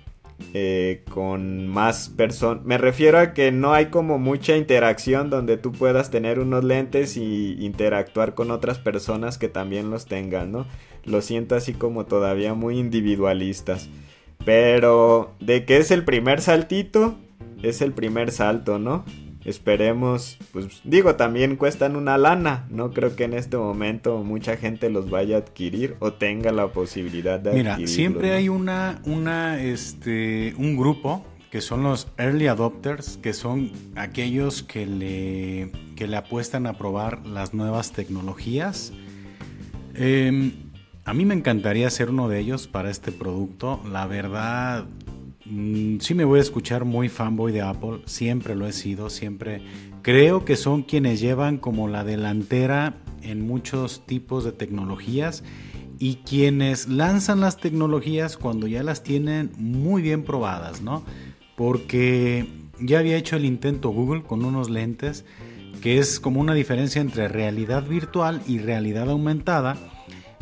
eh, 0.53 1.03
con 1.11 1.67
más 1.67 2.09
personas. 2.09 2.63
Me 2.63 2.77
refiero 2.77 3.19
a 3.19 3.33
que 3.33 3.51
no 3.51 3.73
hay 3.73 3.87
como 3.87 4.17
mucha 4.17 4.55
interacción 4.55 5.29
donde 5.29 5.57
tú 5.57 5.73
puedas 5.73 6.09
tener 6.09 6.39
unos 6.39 6.63
lentes 6.63 7.17
y 7.17 7.57
interactuar 7.63 8.33
con 8.33 8.49
otras 8.49 8.79
personas 8.79 9.37
que 9.37 9.49
también 9.49 9.91
los 9.91 10.05
tengan, 10.05 10.51
¿no? 10.51 10.65
Lo 11.03 11.21
siento 11.21 11.55
así 11.55 11.73
como 11.73 12.05
todavía 12.05 12.53
muy 12.53 12.79
individualistas. 12.79 13.89
Pero 14.45 15.35
de 15.39 15.65
que 15.65 15.77
es 15.77 15.91
el 15.91 16.05
primer 16.05 16.41
saltito, 16.41 17.15
es 17.61 17.81
el 17.81 17.91
primer 17.91 18.31
salto, 18.31 18.79
¿no? 18.79 19.03
Esperemos, 19.45 20.37
pues 20.51 20.81
digo, 20.83 21.15
también 21.15 21.55
cuestan 21.55 21.95
una 21.95 22.17
lana. 22.17 22.67
No 22.69 22.91
creo 22.91 23.15
que 23.15 23.23
en 23.23 23.33
este 23.33 23.57
momento 23.57 24.23
mucha 24.23 24.57
gente 24.57 24.89
los 24.89 25.09
vaya 25.09 25.37
a 25.37 25.39
adquirir 25.39 25.95
o 25.99 26.13
tenga 26.13 26.51
la 26.51 26.67
posibilidad 26.67 27.39
de 27.39 27.53
Mira, 27.53 27.77
siempre 27.85 28.33
hay 28.33 28.49
una, 28.49 29.01
una, 29.05 29.61
este, 29.61 30.53
un 30.57 30.75
grupo 30.75 31.25
que 31.49 31.61
son 31.61 31.83
los 31.83 32.07
early 32.17 32.47
adopters, 32.47 33.17
que 33.17 33.33
son 33.33 33.71
aquellos 33.95 34.61
que 34.61 34.85
le, 34.85 35.71
que 35.95 36.07
le 36.07 36.17
apuestan 36.17 36.67
a 36.67 36.73
probar 36.77 37.25
las 37.25 37.53
nuevas 37.53 37.91
tecnologías. 37.91 38.93
Em, 39.95 40.51
a 41.05 41.13
mí 41.13 41.25
me 41.25 41.33
encantaría 41.33 41.89
ser 41.89 42.11
uno 42.11 42.29
de 42.29 42.39
ellos 42.39 42.67
para 42.67 42.91
este 42.91 43.11
producto. 43.11 43.81
La 43.91 44.05
verdad, 44.05 44.85
sí 45.99 46.13
me 46.13 46.25
voy 46.25 46.39
a 46.39 46.41
escuchar 46.43 46.85
muy 46.85 47.09
fanboy 47.09 47.51
de 47.51 47.61
Apple, 47.61 48.01
siempre 48.05 48.55
lo 48.55 48.67
he 48.67 48.71
sido, 48.71 49.09
siempre 49.09 49.61
creo 50.03 50.45
que 50.45 50.55
son 50.55 50.83
quienes 50.83 51.19
llevan 51.19 51.57
como 51.57 51.87
la 51.87 52.03
delantera 52.03 52.97
en 53.23 53.45
muchos 53.45 54.05
tipos 54.05 54.43
de 54.43 54.51
tecnologías 54.51 55.43
y 55.97 56.17
quienes 56.17 56.87
lanzan 56.87 57.39
las 57.39 57.57
tecnologías 57.57 58.37
cuando 58.37 58.67
ya 58.67 58.83
las 58.83 59.03
tienen 59.03 59.51
muy 59.57 60.01
bien 60.01 60.23
probadas, 60.23 60.81
¿no? 60.81 61.03
Porque 61.57 62.47
ya 62.79 62.99
había 62.99 63.17
hecho 63.17 63.35
el 63.35 63.45
intento 63.45 63.89
Google 63.89 64.23
con 64.23 64.45
unos 64.45 64.69
lentes 64.69 65.25
que 65.81 65.97
es 65.97 66.19
como 66.19 66.41
una 66.41 66.53
diferencia 66.53 67.01
entre 67.01 67.27
realidad 67.27 67.87
virtual 67.87 68.41
y 68.47 68.59
realidad 68.59 69.09
aumentada. 69.09 69.77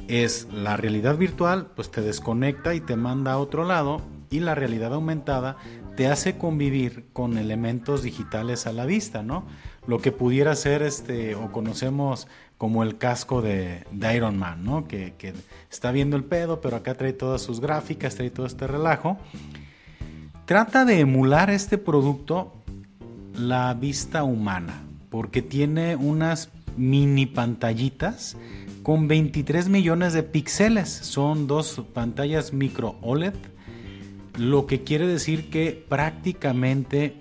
Es 0.07 0.47
la 0.51 0.77
realidad 0.77 1.17
virtual, 1.17 1.67
pues 1.75 1.91
te 1.91 2.01
desconecta 2.01 2.75
y 2.75 2.81
te 2.81 2.95
manda 2.95 3.33
a 3.33 3.37
otro 3.37 3.63
lado 3.63 4.01
y 4.29 4.39
la 4.39 4.55
realidad 4.55 4.93
aumentada 4.93 5.57
te 5.95 6.07
hace 6.07 6.37
convivir 6.37 7.05
con 7.13 7.37
elementos 7.37 8.03
digitales 8.03 8.67
a 8.67 8.73
la 8.73 8.85
vista, 8.85 9.23
¿no? 9.23 9.45
Lo 9.87 9.99
que 9.99 10.11
pudiera 10.11 10.55
ser 10.55 10.81
este, 10.81 11.35
o 11.35 11.51
conocemos 11.51 12.27
como 12.57 12.83
el 12.83 12.97
casco 12.97 13.41
de, 13.41 13.85
Iron 14.15 14.37
Man, 14.37 14.63
¿no? 14.63 14.87
Que, 14.87 15.13
que, 15.17 15.33
está 15.71 15.91
viendo 15.91 16.15
el 16.15 16.23
pedo, 16.23 16.61
pero 16.61 16.77
acá 16.77 16.95
trae 16.95 17.13
todas 17.13 17.41
sus 17.41 17.61
gráficas, 17.61 18.15
trae 18.15 18.29
todo 18.29 18.45
este 18.45 18.67
relajo. 18.67 19.17
Trata 20.45 20.85
de 20.85 20.99
emular 20.99 21.49
este 21.49 21.77
producto 21.77 22.53
la 23.37 23.73
vista 23.73 24.23
humana, 24.23 24.83
porque 25.09 25.41
tiene 25.41 25.95
unas 25.95 26.49
mini 26.75 27.25
pantallitas 27.25 28.37
con 28.83 29.07
23 29.07 29.69
millones 29.69 30.13
de 30.13 30.23
píxeles. 30.23 30.89
Son 30.89 31.47
dos 31.47 31.81
pantallas 31.93 32.53
micro 32.53 32.95
OLED 33.01 33.33
lo 34.37 34.67
que 34.67 34.83
quiere 34.83 35.07
decir 35.07 35.49
que 35.49 35.85
prácticamente 35.87 37.15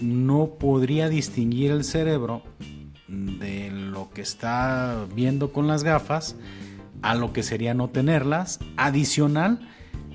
no 0.00 0.54
podría 0.58 1.08
distinguir 1.08 1.72
el 1.72 1.84
cerebro 1.84 2.42
de 3.08 3.70
lo 3.70 4.10
que 4.10 4.22
está 4.22 5.06
viendo 5.14 5.52
con 5.52 5.66
las 5.66 5.82
gafas 5.82 6.36
a 7.02 7.14
lo 7.14 7.32
que 7.32 7.42
sería 7.42 7.74
no 7.74 7.90
tenerlas. 7.90 8.60
Adicional, 8.76 9.68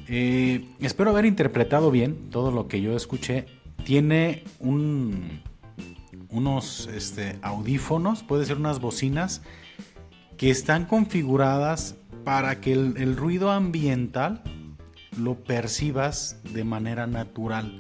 eh, 0.08 0.66
espero 0.80 1.12
haber 1.12 1.26
interpretado 1.26 1.92
bien 1.92 2.30
todo 2.30 2.52
lo 2.52 2.68
que 2.68 2.82
yo 2.82 2.96
escuché. 2.96 3.48
Tiene 3.84 4.44
un, 4.60 5.42
unos 6.30 6.88
este, 6.94 7.38
audífonos, 7.42 8.24
puede 8.24 8.46
ser 8.46 8.58
unas 8.58 8.80
bocinas, 8.80 9.42
que 10.38 10.50
están 10.50 10.86
configuradas 10.86 11.96
para 12.24 12.62
que 12.62 12.74
el 12.74 13.16
ruido 13.16 13.52
ambiental 13.52 14.42
lo 15.18 15.44
percibas 15.44 16.38
de 16.54 16.64
manera 16.64 17.08
natural. 17.08 17.78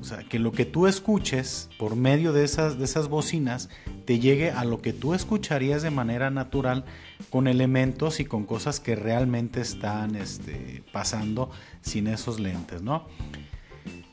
O 0.00 0.04
sea, 0.04 0.18
que 0.18 0.38
lo 0.38 0.52
que 0.52 0.64
tú 0.64 0.86
escuches 0.86 1.68
por 1.78 1.96
medio 1.96 2.32
de 2.32 2.44
esas, 2.44 2.78
de 2.78 2.84
esas 2.84 3.08
bocinas 3.08 3.68
te 4.04 4.20
llegue 4.20 4.52
a 4.52 4.64
lo 4.64 4.80
que 4.80 4.92
tú 4.92 5.14
escucharías 5.14 5.82
de 5.82 5.90
manera 5.90 6.30
natural 6.30 6.84
con 7.28 7.48
elementos 7.48 8.20
y 8.20 8.24
con 8.24 8.44
cosas 8.44 8.78
que 8.78 8.94
realmente 8.94 9.60
están 9.60 10.14
este, 10.14 10.84
pasando 10.92 11.50
sin 11.80 12.06
esos 12.06 12.38
lentes, 12.38 12.82
¿no? 12.82 13.06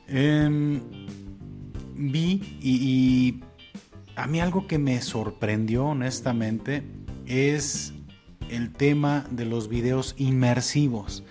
Em, 0.08 0.80
vi 1.94 2.58
y 2.60 3.40
a 4.16 4.26
mí 4.26 4.40
algo 4.40 4.66
que 4.66 4.78
me 4.78 5.00
sorprendió 5.00 5.86
honestamente 5.86 6.82
es 7.26 7.92
el 8.50 8.72
tema 8.72 9.26
de 9.30 9.44
los 9.44 9.68
videos 9.68 10.14
inmersivos 10.18 11.24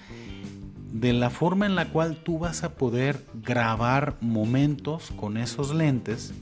de 0.93 1.11
la 1.11 1.31
forma 1.31 1.65
en 1.65 1.73
la 1.75 1.89
cual 1.89 2.17
tú 2.17 2.37
vas 2.37 2.63
a 2.63 2.75
poder 2.75 3.25
grabar 3.33 4.15
momentos 4.21 5.11
con 5.17 5.37
esos 5.37 5.73
lentes 5.73 6.33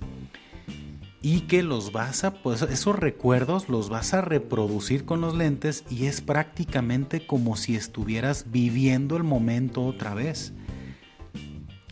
y 1.21 1.41
que 1.41 1.63
los 1.63 1.93
vas 1.93 2.25
a, 2.25 2.33
pues 2.33 2.61
esos 2.63 2.99
recuerdos 2.99 3.69
los 3.69 3.89
vas 3.89 4.13
a 4.13 4.19
reproducir 4.19 5.05
con 5.05 5.21
los 5.21 5.35
lentes 5.35 5.85
y 5.89 6.07
es 6.07 6.19
prácticamente 6.19 7.25
como 7.25 7.55
si 7.55 7.77
estuvieras 7.77 8.51
viviendo 8.51 9.15
el 9.15 9.23
momento 9.23 9.85
otra 9.85 10.13
vez. 10.13 10.51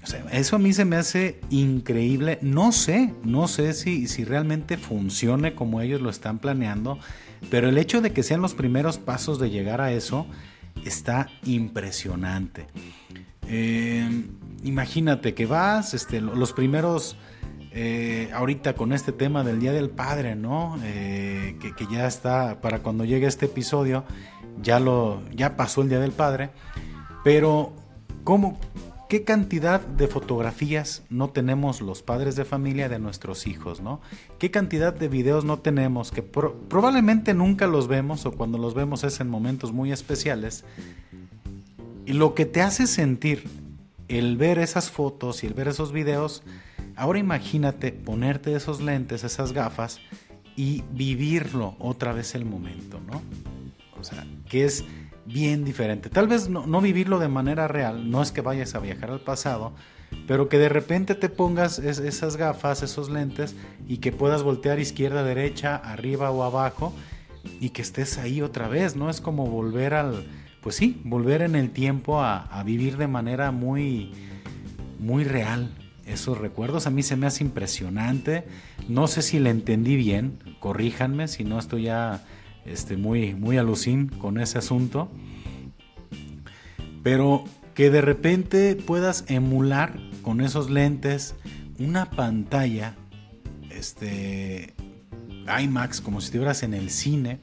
O 0.04 0.08
sea, 0.08 0.26
eso 0.34 0.58
a 0.58 0.60
mí 0.60 0.74
se 0.74 0.84
me 0.84 0.98
hace 0.98 1.40
increíble. 1.50 2.40
No 2.42 2.74
sé, 2.74 3.14
no 3.24 3.48
sé 3.48 3.74
si, 3.74 4.08
si 4.08 4.26
realmente 4.26 4.76
funcione 4.76 5.56
como 5.56 5.80
ellos 5.80 6.02
lo 6.02 6.10
están 6.10 6.40
planeando, 6.40 7.00
pero 7.50 7.70
el 7.70 7.78
hecho 7.78 8.02
de 8.02 8.12
que 8.12 8.24
sean 8.24 8.42
los 8.42 8.54
primeros 8.54 8.98
pasos 8.98 9.40
de 9.40 9.50
llegar 9.50 9.80
a 9.80 9.94
eso, 9.94 10.26
está 10.86 11.28
impresionante. 11.46 12.68
Eh, 13.48 14.26
imagínate 14.64 15.34
que 15.34 15.46
vas, 15.46 15.94
este, 15.94 16.22
los 16.22 16.54
primeros 16.54 17.18
eh, 17.72 18.30
ahorita 18.34 18.74
con 18.74 18.94
este 18.94 19.12
tema 19.12 19.44
del 19.44 19.60
Día 19.60 19.74
del 19.74 19.90
Padre, 19.90 20.36
¿no? 20.36 20.78
Eh, 20.84 21.56
que, 21.60 21.76
que, 21.76 21.86
ya 21.92 22.08
está, 22.08 22.62
para 22.62 22.80
cuando 22.80 23.06
llegue 23.06 23.28
este 23.28 23.46
episodio, 23.46 24.06
ya, 24.62 24.80
lo, 24.80 25.22
ya 25.32 25.56
pasó 25.56 25.82
el 25.82 25.90
Día 25.90 26.00
del 26.00 26.12
Padre, 26.12 26.50
pero 27.24 27.74
¿cómo, 28.24 28.60
¿qué 29.10 29.24
cantidad 29.24 29.82
de 29.82 30.08
fotografías 30.08 31.04
no 31.10 31.32
tenemos 31.32 31.82
los 31.82 32.04
padres 32.04 32.36
de 32.36 32.46
familia 32.46 32.88
de 32.90 33.00
nuestros 33.00 33.48
hijos, 33.48 33.82
¿no? 33.82 34.02
¿Qué 34.38 34.52
cantidad 34.52 34.94
de 34.94 35.08
videos 35.08 35.44
no 35.44 35.60
tenemos 35.60 36.12
que 36.12 36.22
probablemente 36.22 37.34
nunca 37.34 37.66
los 37.66 37.88
vemos 37.88 38.28
o 38.28 38.32
cuando 38.32 38.60
los 38.60 38.76
vemos 38.76 39.04
es 39.04 39.20
en 39.20 39.28
momentos 39.28 39.74
muy 39.74 39.92
especiales? 39.92 40.64
Y 42.06 42.14
lo 42.14 42.36
que 42.36 42.46
te 42.46 42.62
hace 42.62 42.86
sentir 42.86 43.50
el 44.08 44.38
ver 44.38 44.60
esas 44.60 44.92
fotos 44.92 45.44
y 45.44 45.48
el 45.48 45.56
ver 45.56 45.70
esos 45.70 45.92
videos, 45.92 46.44
ahora 46.96 47.18
imagínate 47.18 47.92
ponerte 47.92 48.56
esos 48.56 48.80
lentes, 48.80 49.24
esas 49.24 49.54
gafas 49.54 50.00
y 50.56 50.84
vivirlo 50.92 51.76
otra 51.80 52.14
vez 52.14 52.36
el 52.36 52.46
momento, 52.46 53.00
¿no? 53.00 53.24
O 54.00 54.04
sea, 54.04 54.28
que 54.48 54.66
es 54.66 54.86
bien 55.32 55.64
diferente. 55.64 56.10
Tal 56.10 56.28
vez 56.28 56.50
no, 56.50 56.82
vivirlo 56.82 57.20
de 57.20 57.28
manera 57.28 57.68
real, 57.68 58.10
no 58.10 58.22
es 58.22 58.32
que 58.32 58.42
vayas 58.42 58.76
a 58.76 58.80
viajar 58.80 59.12
al 59.12 59.22
pasado, 59.22 59.74
pero 60.28 60.50
que 60.50 60.58
de 60.58 60.70
repente 60.70 61.16
te 61.16 61.30
pongas 61.30 61.80
esas 61.80 62.36
gafas, 62.36 62.82
esos 62.82 63.10
lentes 63.10 63.56
y 63.88 63.98
que 63.98 64.12
puedas 64.12 64.44
voltear 64.44 64.80
izquierda, 64.80 65.24
derecha, 65.24 65.76
arriba 65.76 66.32
o 66.32 66.44
abajo 66.44 66.94
y 67.60 67.70
que 67.70 67.82
estés 67.82 68.18
ahí 68.18 68.42
otra 68.42 68.68
vez, 68.68 68.96
¿no? 68.96 69.10
Es 69.10 69.22
como 69.22 69.46
volver 69.46 69.94
al, 69.94 70.26
pues 70.62 70.76
sí, 70.76 71.00
volver 71.06 71.44
en 71.44 71.56
el 71.56 71.70
tiempo 71.70 72.22
a, 72.22 72.42
a 72.46 72.64
vivir 72.64 72.98
de 72.98 73.08
manera 73.08 73.52
muy, 73.52 74.12
muy 75.00 75.24
real. 75.24 75.76
Esos 76.08 76.40
recuerdos 76.40 76.88
a 76.88 76.90
mí 76.90 77.04
se 77.04 77.16
me 77.16 77.28
hace 77.28 77.44
impresionante. 77.44 78.46
No 78.88 79.06
sé 79.06 79.22
si 79.22 79.38
le 79.38 79.52
entendí 79.52 79.96
bien, 79.96 80.40
corríjanme 80.60 81.28
si 81.28 81.44
no 81.44 81.60
estoy 81.60 81.84
ya 81.84 82.24
este, 82.66 82.98
muy, 82.98 83.36
muy 83.36 83.58
alucin 83.58 84.08
con 84.08 84.40
ese 84.40 84.58
asunto. 84.58 85.10
Pero 87.04 87.46
que 87.74 87.90
de 87.90 88.02
repente 88.02 88.76
puedas 88.76 89.26
emular 89.28 90.00
con 90.22 90.42
esos 90.42 90.70
lentes 90.70 91.36
una 91.80 92.10
pantalla 92.10 92.96
este, 93.70 94.74
IMAX 95.62 96.02
como 96.02 96.20
si 96.22 96.26
estuvieras 96.26 96.64
en 96.64 96.74
el 96.74 96.90
cine. 96.90 97.40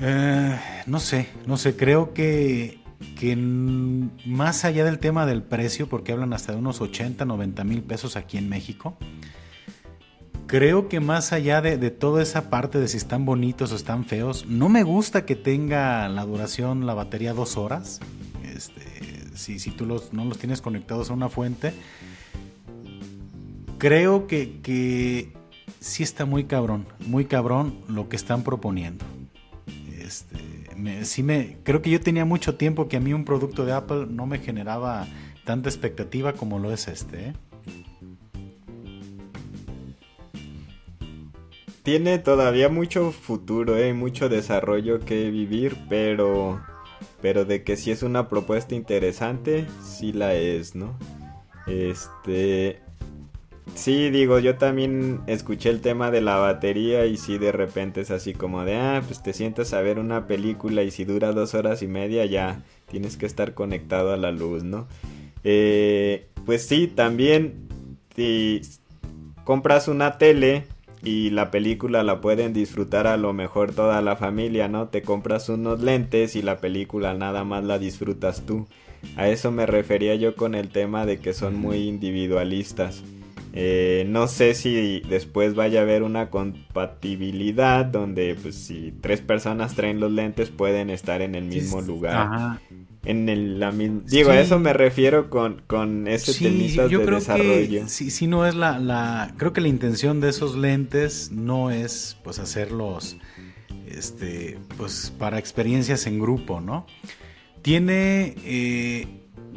Eh, 0.00 0.60
no 0.86 1.00
sé, 1.00 1.28
no 1.46 1.56
sé, 1.56 1.76
creo 1.76 2.12
que, 2.12 2.80
que 3.18 3.34
más 3.36 4.64
allá 4.64 4.84
del 4.84 4.98
tema 4.98 5.26
del 5.26 5.42
precio, 5.42 5.88
porque 5.88 6.12
hablan 6.12 6.32
hasta 6.32 6.52
de 6.52 6.58
unos 6.58 6.80
80, 6.80 7.24
90 7.24 7.64
mil 7.64 7.82
pesos 7.82 8.16
aquí 8.16 8.36
en 8.36 8.48
México, 8.48 8.96
creo 10.48 10.88
que 10.88 10.98
más 10.98 11.32
allá 11.32 11.60
de, 11.60 11.90
toda 11.90 12.22
esa 12.22 12.50
parte 12.50 12.80
de 12.80 12.88
si 12.88 12.96
están 12.96 13.24
bonitos 13.24 13.70
o 13.70 13.76
están 13.76 14.04
feos, 14.04 14.46
no 14.46 14.68
me 14.68 14.82
gusta 14.82 15.24
que 15.24 15.36
tenga 15.36 16.08
la 16.08 16.24
duración, 16.24 16.86
la 16.86 16.94
batería 16.94 17.34
dos 17.34 17.56
horas. 17.56 18.00
Este, 18.42 18.82
si, 19.36 19.60
si 19.60 19.70
tú 19.70 19.86
los, 19.86 20.12
no 20.12 20.24
los 20.24 20.38
tienes 20.38 20.60
conectados 20.60 21.10
a 21.10 21.12
una 21.12 21.28
fuente, 21.28 21.72
creo 23.76 24.26
que, 24.26 24.60
que 24.62 25.32
sí 25.78 26.02
está 26.02 26.24
muy 26.24 26.44
cabrón, 26.44 26.86
muy 27.06 27.26
cabrón 27.26 27.78
lo 27.86 28.08
que 28.08 28.16
están 28.16 28.42
proponiendo. 28.42 29.04
Este, 29.98 31.04
sí 31.04 31.22
me, 31.22 31.58
creo 31.62 31.82
que 31.82 31.90
yo 31.90 32.00
tenía 32.00 32.24
mucho 32.24 32.56
tiempo 32.56 32.88
que 32.88 32.96
a 32.96 33.00
mí 33.00 33.12
un 33.12 33.26
producto 33.26 33.66
de 33.66 33.72
Apple 33.72 34.06
no 34.08 34.26
me 34.26 34.38
generaba 34.38 35.06
tanta 35.44 35.68
expectativa 35.68 36.32
como 36.32 36.58
lo 36.58 36.72
es 36.72 36.88
este. 36.88 37.28
¿eh? 37.28 37.32
Tiene 41.88 42.18
todavía 42.18 42.68
mucho 42.68 43.12
futuro, 43.12 43.78
eh, 43.78 43.94
mucho 43.94 44.28
desarrollo 44.28 45.00
que 45.00 45.30
vivir, 45.30 45.74
pero 45.88 46.60
pero 47.22 47.46
de 47.46 47.64
que 47.64 47.78
si 47.78 47.90
es 47.90 48.02
una 48.02 48.28
propuesta 48.28 48.74
interesante, 48.74 49.66
sí 49.82 50.12
la 50.12 50.34
es, 50.34 50.74
¿no? 50.74 50.98
Este 51.66 52.80
Sí, 53.74 54.10
digo, 54.10 54.38
yo 54.38 54.56
también 54.56 55.22
escuché 55.26 55.70
el 55.70 55.80
tema 55.80 56.10
de 56.10 56.20
la 56.20 56.36
batería 56.36 57.06
y 57.06 57.16
sí 57.16 57.38
de 57.38 57.52
repente 57.52 58.02
es 58.02 58.10
así 58.10 58.34
como 58.34 58.66
de, 58.66 58.76
ah, 58.76 59.02
pues 59.06 59.22
te 59.22 59.32
sientas 59.32 59.72
a 59.72 59.80
ver 59.80 59.98
una 59.98 60.26
película 60.26 60.82
y 60.82 60.90
si 60.90 61.06
dura 61.06 61.32
dos 61.32 61.54
horas 61.54 61.80
y 61.80 61.86
media 61.86 62.26
ya 62.26 62.62
tienes 62.90 63.16
que 63.16 63.24
estar 63.24 63.54
conectado 63.54 64.12
a 64.12 64.18
la 64.18 64.30
luz, 64.30 64.62
¿no? 64.62 64.88
Eh, 65.42 66.26
pues 66.44 66.66
sí, 66.66 66.86
también 66.86 67.66
si 68.14 68.60
compras 69.44 69.88
una 69.88 70.18
tele 70.18 70.66
y 71.02 71.30
la 71.30 71.50
película 71.50 72.02
la 72.02 72.20
pueden 72.20 72.52
disfrutar 72.52 73.06
a 73.06 73.16
lo 73.16 73.32
mejor 73.32 73.72
toda 73.72 74.02
la 74.02 74.16
familia, 74.16 74.68
¿no? 74.68 74.88
Te 74.88 75.02
compras 75.02 75.48
unos 75.48 75.80
lentes 75.80 76.36
y 76.36 76.42
la 76.42 76.58
película 76.58 77.14
nada 77.14 77.44
más 77.44 77.64
la 77.64 77.78
disfrutas 77.78 78.44
tú. 78.44 78.66
A 79.16 79.28
eso 79.28 79.52
me 79.52 79.66
refería 79.66 80.14
yo 80.16 80.34
con 80.34 80.54
el 80.54 80.70
tema 80.70 81.06
de 81.06 81.18
que 81.18 81.32
son 81.32 81.56
muy 81.56 81.88
individualistas. 81.88 83.02
Eh, 83.60 84.04
no 84.06 84.28
sé 84.28 84.54
si 84.54 85.00
después 85.08 85.56
vaya 85.56 85.80
a 85.80 85.82
haber 85.82 86.04
una 86.04 86.30
compatibilidad 86.30 87.84
donde 87.84 88.36
pues 88.40 88.54
si 88.54 88.92
tres 89.00 89.20
personas 89.20 89.74
traen 89.74 89.98
los 89.98 90.12
lentes 90.12 90.50
pueden 90.50 90.90
estar 90.90 91.22
en 91.22 91.34
el 91.34 91.46
mismo 91.46 91.80
lugar. 91.80 92.14
Ajá 92.14 92.60
en 93.08 93.28
el, 93.28 93.58
la 93.58 93.72
Digo, 93.72 94.30
a 94.30 94.38
eso 94.40 94.58
me 94.58 94.74
refiero 94.74 95.30
con, 95.30 95.62
con 95.66 96.06
ese 96.08 96.34
sí, 96.34 96.76
yo 96.90 97.02
creo 97.04 97.20
Que, 97.20 97.84
sí, 97.86 98.26
no 98.26 98.46
es 98.46 98.54
la, 98.54 98.78
la... 98.78 99.32
Creo 99.38 99.54
que 99.54 99.62
la 99.62 99.68
intención 99.68 100.20
de 100.20 100.28
esos 100.28 100.56
lentes 100.56 101.30
no 101.32 101.70
es, 101.70 102.18
pues, 102.22 102.38
hacerlos, 102.38 103.16
este, 103.86 104.58
pues, 104.76 105.12
para 105.18 105.38
experiencias 105.38 106.06
en 106.06 106.20
grupo, 106.20 106.60
¿no? 106.60 106.86
Tiene... 107.62 108.34
Eh, 108.44 109.06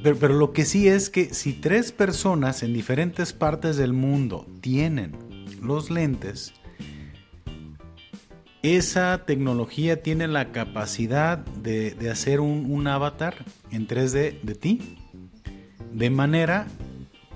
pero, 0.04 0.18
pero 0.18 0.34
lo 0.34 0.54
que 0.54 0.66
sí 0.66 0.88
es 0.88 1.10
que 1.10 1.34
si 1.34 1.54
tres 1.54 1.92
personas 1.92 2.64
en 2.64 2.74
diferentes 2.74 3.34
partes 3.34 3.78
del 3.78 3.94
mundo 3.94 4.48
tienen 4.62 5.16
los 5.62 5.90
lentes, 5.90 6.54
esa 8.64 9.26
tecnología 9.26 10.04
tiene 10.04 10.28
la 10.28 10.52
capacidad 10.52 11.40
de, 11.40 11.98
hacer 12.12 12.40
un, 12.40 12.88
avatar 12.88 13.34
en 13.72 13.88
3D 13.88 14.40
de 14.42 14.56
ti, 14.56 14.98
de 15.92 16.10
manera 16.12 16.68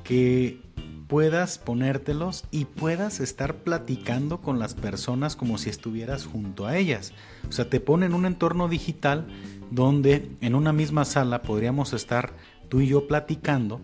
que 0.04 0.62
puedas 1.08 1.58
ponértelos 1.58 2.46
y 2.52 2.66
puedas 2.66 3.20
estar 3.20 3.58
platicando 3.58 4.42
con 4.42 4.60
las 4.60 4.76
personas 4.76 5.36
como 5.36 5.58
si 5.58 5.72
estuvieras 5.72 6.26
junto 6.26 6.68
a 6.68 6.78
ellas. 6.78 7.14
O 7.50 7.52
sea, 7.52 7.70
te 7.70 7.80
pone 7.80 8.06
en 8.06 8.14
un 8.14 8.26
entorno 8.26 8.68
digital 8.68 9.28
donde 9.72 10.30
en 10.42 10.54
una 10.54 10.74
misma 10.74 11.06
sala 11.06 11.42
podríamos 11.42 11.94
estar 11.94 12.34
tú 12.70 12.82
y 12.82 12.88
yo 12.88 13.08
platicando 13.08 13.82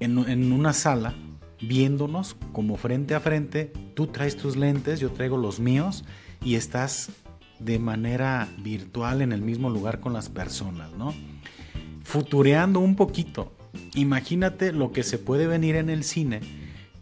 en, 0.00 0.18
en 0.28 0.52
una 0.52 0.72
sala 0.72 1.14
viéndonos 1.60 2.36
como 2.52 2.76
frente 2.76 3.14
a 3.14 3.20
frente. 3.20 3.72
Tú 3.94 4.08
traes 4.08 4.36
tus 4.36 4.56
lentes, 4.56 5.00
yo 5.00 5.10
traigo 5.10 5.36
los 5.36 5.60
míos 5.60 6.04
y 6.44 6.54
estás 6.56 7.10
de 7.58 7.78
manera 7.78 8.48
virtual 8.58 9.22
en 9.22 9.32
el 9.32 9.40
mismo 9.40 9.70
lugar 9.70 10.00
con 10.00 10.12
las 10.12 10.28
personas, 10.28 10.92
¿no? 10.92 11.14
Futureando 12.02 12.80
un 12.80 12.96
poquito. 12.96 13.52
Imagínate 13.94 14.72
lo 14.72 14.92
que 14.92 15.02
se 15.02 15.18
puede 15.18 15.46
venir 15.46 15.76
en 15.76 15.90
el 15.90 16.04
cine 16.04 16.40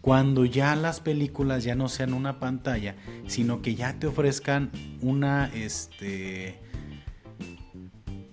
cuando 0.01 0.45
ya 0.45 0.75
las 0.75 0.99
películas 0.99 1.63
ya 1.63 1.73
no 1.73 1.89
sean 1.89 2.13
una 2.13 2.39
pantalla, 2.39 2.95
sino 3.27 3.61
que 3.61 3.75
ya 3.75 3.97
te 3.97 4.07
ofrezcan 4.07 4.71
una 5.01 5.47
este 5.53 6.59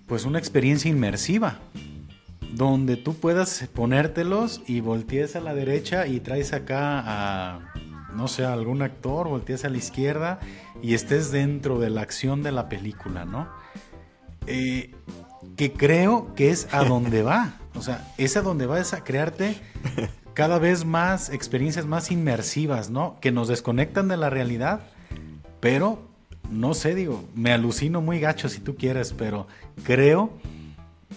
pues 0.07 0.25
una 0.25 0.39
experiencia 0.39 0.89
inmersiva 0.89 1.59
donde 2.55 2.97
tú 2.97 3.15
puedas 3.15 3.67
ponértelos 3.73 4.61
y 4.67 4.79
voltees 4.79 5.35
a 5.35 5.41
la 5.41 5.53
derecha 5.53 6.07
y 6.07 6.19
traes 6.19 6.53
acá 6.53 7.01
a, 7.03 7.73
no 8.15 8.27
sé, 8.27 8.45
a 8.45 8.53
algún 8.53 8.81
actor, 8.81 9.27
voltees 9.27 9.65
a 9.65 9.69
la 9.69 9.77
izquierda 9.77 10.39
y 10.81 10.93
estés 10.93 11.31
dentro 11.31 11.79
de 11.79 11.89
la 11.89 12.01
acción 12.01 12.43
de 12.43 12.51
la 12.51 12.69
película, 12.69 13.25
¿no? 13.25 13.49
Eh, 14.45 14.93
que 15.57 15.73
creo 15.73 16.33
que 16.35 16.51
es 16.51 16.67
a 16.73 16.83
donde 16.83 17.23
va, 17.23 17.55
o 17.75 17.81
sea, 17.81 18.13
es 18.17 18.37
a 18.37 18.41
donde 18.41 18.65
va, 18.65 18.79
es 18.79 18.93
a 18.93 19.03
crearte 19.03 19.55
cada 20.33 20.59
vez 20.59 20.85
más 20.85 21.29
experiencias 21.29 21.85
más 21.85 22.11
inmersivas, 22.11 22.89
¿no? 22.89 23.17
Que 23.19 23.31
nos 23.31 23.47
desconectan 23.47 24.07
de 24.07 24.17
la 24.17 24.29
realidad, 24.29 24.81
pero 25.59 26.12
no 26.49 26.73
sé, 26.73 26.95
digo, 26.95 27.23
me 27.35 27.51
alucino 27.51 28.01
muy 28.01 28.19
gacho 28.19 28.49
si 28.49 28.59
tú 28.59 28.75
quieres, 28.75 29.13
pero 29.13 29.47
creo 29.83 30.31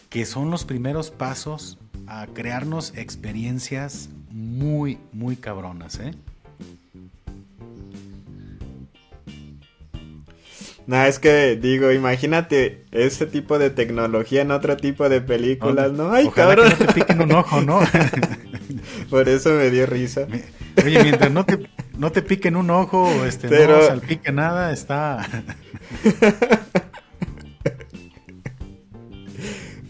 que 0.09 0.25
son 0.25 0.51
los 0.51 0.65
primeros 0.65 1.11
pasos 1.11 1.79
a 2.07 2.27
crearnos 2.27 2.93
experiencias 2.97 4.09
muy, 4.31 4.99
muy 5.13 5.37
cabronas, 5.37 5.99
¿eh? 5.99 6.13
No, 10.87 11.03
es 11.05 11.19
que 11.19 11.57
digo, 11.57 11.91
imagínate 11.91 12.85
ese 12.93 13.27
tipo 13.27 13.59
de 13.59 13.71
tecnología 13.71 14.43
en 14.43 14.53
otro 14.53 14.77
tipo 14.77 15.09
de 15.09 15.21
películas, 15.21 15.91
¿no? 15.93 16.13
Ay, 16.13 16.27
Ojalá 16.27 16.55
cabrón. 16.55 16.71
Que 16.71 16.85
no 16.85 16.87
te 16.87 16.93
piquen 16.95 17.23
un 17.23 17.33
ojo, 17.33 17.61
¿no? 17.61 17.81
Por 19.11 19.29
eso 19.29 19.51
me 19.51 19.71
dio 19.71 19.87
risa. 19.87 20.29
Oye, 20.85 21.03
mientras 21.03 21.33
no 21.33 21.45
te, 21.45 21.69
no 21.99 22.13
te 22.13 22.23
piquen 22.23 22.57
un 22.57 22.71
ojo, 22.71 23.25
este, 23.25 23.49
no 23.49 23.83
salpique 23.83 24.33
nada, 24.33 24.73
está... 24.73 25.27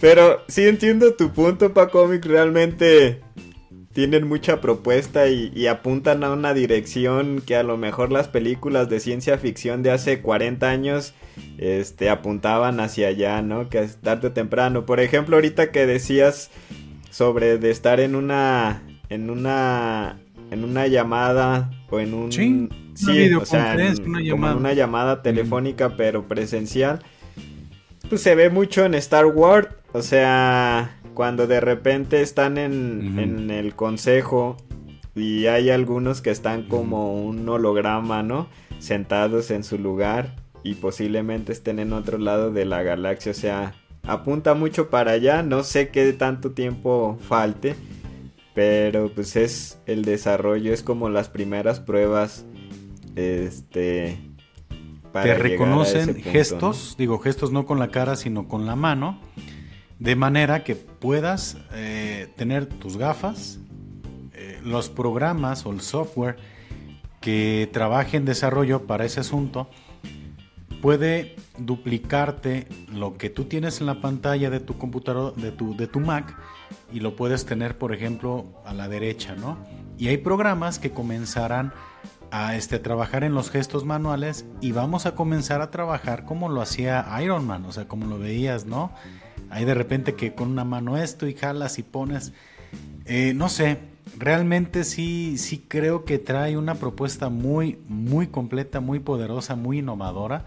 Pero 0.01 0.43
sí 0.47 0.67
entiendo 0.67 1.15
tu 1.15 1.33
punto, 1.33 1.73
pa 1.73 1.89
Comic, 1.89 2.27
realmente 2.27 3.23
tienen 3.97 4.29
mucha 4.29 4.61
propuesta 4.61 5.27
y, 5.29 5.67
apuntan 5.69 6.23
a 6.23 6.31
una 6.31 6.53
dirección 6.53 7.41
que 7.41 7.57
a 7.57 7.63
lo 7.63 7.79
mejor 7.79 8.13
las 8.13 8.29
películas 8.29 8.91
de 8.91 9.01
ciencia 9.01 9.39
ficción 9.39 9.83
de 9.83 9.91
hace 9.91 10.21
40 10.21 10.69
años 10.69 11.15
este, 11.57 12.11
apuntaban 12.11 12.79
hacia 12.79 13.09
allá, 13.09 13.41
¿no? 13.41 13.71
Que 13.71 13.79
es 13.79 13.97
tarde 13.97 14.29
o 14.29 14.33
temprano. 14.33 14.85
Por 14.85 15.01
ejemplo, 15.01 15.37
ahorita 15.37 15.73
que 15.73 15.87
decías 15.87 16.51
sobre 17.11 17.57
de 17.57 17.71
estar 17.71 17.99
en 18.01 18.17
una 18.17 18.83
en 19.09 19.31
una 19.31 20.19
en 20.51 20.65
una 20.65 20.87
llamada 20.87 21.71
o 21.91 22.01
en 22.01 22.15
un 22.15 22.33
sí, 22.33 22.69
o 23.35 23.45
sea, 23.45 23.77
una, 24.05 24.21
llamada. 24.21 24.57
una 24.57 24.73
llamada 24.73 25.23
telefónica 25.23 25.97
pero 25.97 26.27
presencial 26.29 27.01
pues 28.09 28.23
se 28.23 28.35
ve 28.35 28.51
mucho 28.51 28.85
en 28.85 28.95
Star 28.95 29.27
Wars 29.27 29.69
o 29.93 30.03
sea 30.03 30.99
cuando 31.15 31.47
de 31.47 31.61
repente 31.61 32.21
están 32.21 32.59
en, 32.59 33.19
en 33.19 33.51
el 33.51 33.75
consejo 33.75 34.57
y 35.15 35.47
hay 35.47 35.71
algunos 35.71 36.21
que 36.21 36.31
están 36.31 36.65
como 36.65 37.25
un 37.25 37.49
holograma 37.49 38.23
no 38.23 38.49
sentados 38.79 39.51
en 39.51 39.65
su 39.65 39.79
lugar 39.79 40.37
y 40.63 40.75
posiblemente 40.75 41.53
estén 41.53 41.79
en 41.79 41.93
otro 41.93 42.19
lado 42.19 42.53
de 42.53 42.65
la 42.65 42.83
galaxia 42.83 43.33
o 43.33 43.35
sea 43.35 43.75
apunta 44.03 44.55
mucho 44.55 44.91
para 44.91 45.13
allá 45.13 45.43
no 45.43 45.65
sé 45.65 45.89
qué 45.89 46.13
tanto 46.13 46.53
tiempo 46.53 47.19
falte 47.21 47.75
pero 48.57 49.11
pues 49.11 49.37
es 49.37 49.79
el 49.85 50.03
desarrollo, 50.03 50.73
es 50.73 50.83
como 50.83 51.11
las 51.11 51.29
primeras 51.29 51.79
pruebas. 51.79 52.47
Este. 53.15 54.19
Para 55.13 55.27
Te 55.27 55.35
reconocen 55.35 56.23
gestos, 56.23 56.95
digo 56.97 57.19
gestos 57.19 57.53
no 57.53 57.67
con 57.67 57.79
la 57.79 57.89
cara, 57.89 58.17
sino 58.17 58.49
con 58.49 58.65
la 58.65 58.75
mano. 58.75 59.21
De 59.99 60.17
manera 60.17 60.65
que 60.65 60.75
puedas 60.75 61.59
eh, 61.75 62.29
tener 62.37 62.65
tus 62.65 62.97
gafas, 62.97 63.61
eh, 64.33 64.59
los 64.65 64.89
programas 64.89 65.67
o 65.67 65.73
el 65.73 65.83
software 65.83 66.37
que 67.21 67.69
trabaje 67.75 68.17
en 68.17 68.25
desarrollo 68.25 68.87
para 68.87 69.05
ese 69.05 69.21
asunto 69.21 69.69
puede 70.87 71.35
duplicarte 71.59 72.69
lo 72.93 73.19
que 73.19 73.29
tú 73.29 73.47
tienes 73.47 73.81
en 73.81 73.89
la 73.89 74.01
pantalla 74.01 74.51
de 74.51 74.61
tu 74.61 74.79
computador, 74.79 75.35
de 75.35 75.51
tu, 75.51 75.77
de 75.77 75.89
tu 75.89 75.99
Mac, 75.99 76.39
y 76.93 77.01
lo 77.01 77.17
puedes 77.17 77.45
tener, 77.45 77.77
por 77.77 77.93
ejemplo, 77.93 78.63
a 78.65 78.73
la 78.73 78.87
derecha, 78.87 79.35
¿no? 79.35 79.59
Y 79.99 80.07
hay 80.07 80.19
programas 80.19 80.79
que 80.79 80.93
comenzarán 80.93 81.73
a 82.31 82.55
este, 82.55 82.79
trabajar 82.79 83.25
en 83.25 83.35
los 83.35 83.51
gestos 83.51 83.85
manuales 83.85 84.47
y 84.61 84.71
vamos 84.71 85.07
a 85.07 85.17
comenzar 85.17 85.61
a 85.61 85.73
trabajar 85.73 86.25
como 86.25 86.49
lo 86.49 86.63
hacía 86.63 87.05
Iron 87.21 87.45
Man, 87.45 87.65
o 87.65 87.73
sea, 87.73 87.89
como 87.89 88.07
lo 88.07 88.21
veías, 88.21 88.65
¿no? 88.65 88.93
Hay 89.51 89.65
de 89.65 89.75
repente 89.75 90.15
que 90.15 90.37
con 90.37 90.53
una 90.53 90.63
mano 90.63 90.97
esto 90.97 91.27
y 91.27 91.35
jalas 91.35 91.81
y 91.81 91.83
pones, 91.83 92.33
eh, 93.07 93.33
no 93.35 93.49
sé, 93.49 93.81
realmente 94.17 94.85
sí, 94.85 95.37
sí 95.39 95.65
creo 95.67 96.05
que 96.05 96.19
trae 96.19 96.57
una 96.57 96.77
propuesta 96.77 97.29
muy, 97.29 97.79
muy 97.89 98.29
completa, 98.29 98.81
muy 98.81 99.01
poderosa, 99.01 99.57
muy 99.57 99.79
innovadora. 99.81 100.47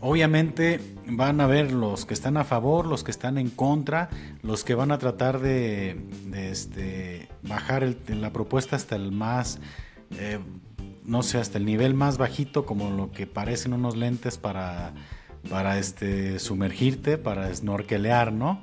Obviamente 0.00 0.80
van 1.06 1.40
a 1.40 1.46
ver 1.46 1.72
los 1.72 2.06
que 2.06 2.14
están 2.14 2.36
a 2.36 2.44
favor, 2.44 2.86
los 2.86 3.02
que 3.02 3.10
están 3.10 3.36
en 3.36 3.50
contra, 3.50 4.10
los 4.42 4.62
que 4.62 4.74
van 4.74 4.92
a 4.92 4.98
tratar 4.98 5.40
de, 5.40 6.00
este, 6.34 7.28
bajar 7.42 7.96
la 8.08 8.32
propuesta 8.32 8.76
hasta 8.76 8.94
el 8.94 9.10
más, 9.10 9.58
eh, 10.12 10.38
no 11.04 11.22
sé, 11.22 11.38
hasta 11.38 11.58
el 11.58 11.64
nivel 11.64 11.94
más 11.94 12.16
bajito, 12.16 12.64
como 12.64 12.90
lo 12.90 13.10
que 13.10 13.26
parecen 13.26 13.72
unos 13.72 13.96
lentes 13.96 14.38
para, 14.38 14.94
para 15.50 15.78
este, 15.78 16.38
sumergirte, 16.38 17.18
para 17.18 17.52
snorkelear, 17.52 18.32
¿no? 18.32 18.62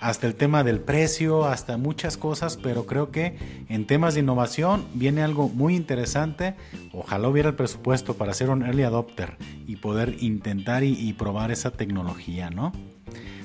Hasta 0.00 0.26
el 0.26 0.34
tema 0.34 0.64
del 0.64 0.80
precio, 0.80 1.44
hasta 1.44 1.76
muchas 1.76 2.16
cosas, 2.16 2.56
pero 2.56 2.86
creo 2.86 3.10
que 3.10 3.36
en 3.68 3.86
temas 3.86 4.14
de 4.14 4.20
innovación 4.20 4.86
viene 4.94 5.22
algo 5.22 5.48
muy 5.48 5.76
interesante. 5.76 6.54
Ojalá 6.92 7.28
hubiera 7.28 7.50
el 7.50 7.54
presupuesto 7.54 8.14
para 8.14 8.32
ser 8.32 8.48
un 8.48 8.62
early 8.62 8.82
adopter 8.82 9.36
y 9.66 9.76
poder 9.76 10.16
intentar 10.20 10.84
y, 10.84 11.12
probar 11.12 11.50
esa 11.50 11.70
tecnología, 11.70 12.48
¿no? 12.48 12.72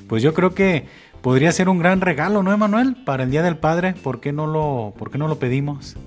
Pues 0.08 0.24
yo 0.24 0.34
creo 0.34 0.54
que 0.54 0.88
podría 1.22 1.52
ser 1.52 1.68
un 1.68 1.80
gran 1.80 2.00
regalo, 2.00 2.42
¿no, 2.42 2.54
Emanuel? 2.54 2.96
Para 3.04 3.24
el 3.24 3.32
Día 3.32 3.44
del 3.44 3.58
Padre, 3.58 3.94
¿por 3.94 4.22
qué 4.22 4.32
no 4.32 4.48
lo, 4.48 4.94
por 4.98 5.12
qué 5.12 5.18
no 5.18 5.28
lo 5.28 5.40
pedimos? 5.40 5.98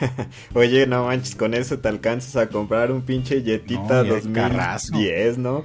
Oye, 0.54 0.86
no 0.86 1.06
manches, 1.06 1.34
con 1.34 1.54
eso 1.54 1.78
te 1.78 1.88
alcanzas 1.88 2.36
a 2.36 2.48
comprar 2.48 2.92
un 2.92 3.02
pinche 3.02 3.42
Jetita 3.42 4.04
2010, 4.04 5.38
¿no? 5.38 5.64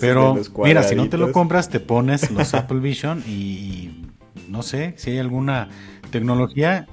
Pero 0.00 0.36
mira, 0.64 0.82
si 0.82 0.94
no 0.94 1.08
te 1.08 1.18
lo 1.18 1.32
compras, 1.32 1.68
te 1.68 1.80
pones 1.80 2.30
los 2.32 2.54
Apple 2.54 2.80
Vision 2.80 3.22
y, 3.26 4.04
no 4.48 4.62
sé 4.62 4.94
si 4.96 5.10
hay 5.10 5.18
alguna 5.18 5.68
tecnología. 6.10 6.86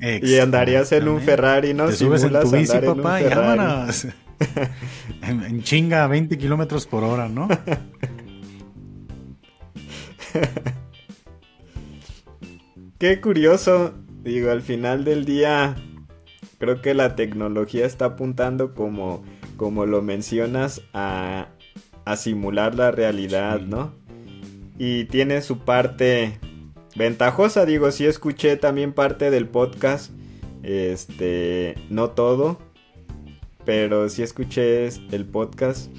Y 0.00 0.38
andarías 0.38 0.90
en 0.92 1.06
un 1.06 1.20
Ferrari, 1.20 1.74
¿no? 1.74 1.86
Te 1.86 1.94
subes 1.94 2.24
en 2.24 2.40
tu 2.40 2.50
bici, 2.50 2.76
papá, 2.78 3.22
y 3.22 3.28
vámonos. 3.28 4.04
en, 5.22 5.44
en 5.44 5.62
chinga 5.62 6.02
a 6.02 6.08
20 6.08 6.36
kilómetros 6.38 6.86
por 6.86 7.04
hora, 7.04 7.28
¿no? 7.28 7.48
Qué 12.98 13.20
curioso. 13.20 13.94
Digo, 14.22 14.50
al 14.50 14.62
final 14.62 15.04
del 15.04 15.24
día, 15.24 15.74
creo 16.58 16.80
que 16.80 16.94
la 16.94 17.16
tecnología 17.16 17.86
está 17.86 18.04
apuntando 18.04 18.72
como, 18.72 19.24
como 19.56 19.84
lo 19.84 20.00
mencionas 20.00 20.82
a, 20.92 21.48
a 22.04 22.16
simular 22.16 22.76
la 22.76 22.92
realidad, 22.92 23.60
¿no? 23.60 23.92
Y 24.78 25.06
tiene 25.06 25.42
su 25.42 25.58
parte 25.58 26.38
ventajosa, 26.94 27.66
digo, 27.66 27.90
sí 27.90 28.06
escuché 28.06 28.56
también 28.56 28.92
parte 28.92 29.30
del 29.30 29.48
podcast, 29.48 30.12
este, 30.62 31.74
no 31.90 32.10
todo, 32.10 32.58
pero 33.64 34.08
sí 34.08 34.22
escuché 34.22 34.86
el 34.86 35.24
podcast 35.24 35.90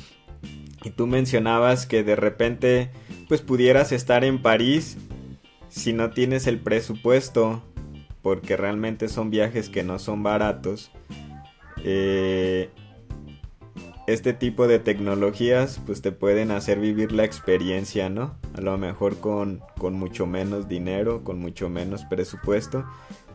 y 0.83 0.91
tú 0.91 1.07
mencionabas 1.07 1.85
que 1.85 2.03
de 2.03 2.15
repente 2.15 2.89
pues 3.27 3.41
pudieras 3.41 3.91
estar 3.91 4.23
en 4.23 4.41
París 4.41 4.97
si 5.69 5.93
no 5.93 6.11
tienes 6.11 6.45
el 6.47 6.59
presupuesto 6.59 7.63
porque 8.23 8.57
realmente 8.57 9.09
son 9.09 9.29
viajes 9.29 9.69
que 9.69 9.83
no 9.83 9.99
son 9.99 10.23
baratos. 10.23 10.89
Eh, 11.83 12.69
este 14.07 14.33
tipo 14.33 14.67
de 14.67 14.79
tecnologías 14.79 15.79
pues 15.85 16.01
te 16.01 16.11
pueden 16.11 16.51
hacer 16.51 16.79
vivir 16.79 17.11
la 17.11 17.25
experiencia, 17.25 18.09
¿no? 18.09 18.35
A 18.55 18.61
lo 18.61 18.77
mejor 18.77 19.17
con, 19.17 19.61
con 19.77 19.93
mucho 19.93 20.25
menos 20.25 20.67
dinero, 20.67 21.23
con 21.23 21.39
mucho 21.39 21.69
menos 21.69 22.05
presupuesto, 22.05 22.85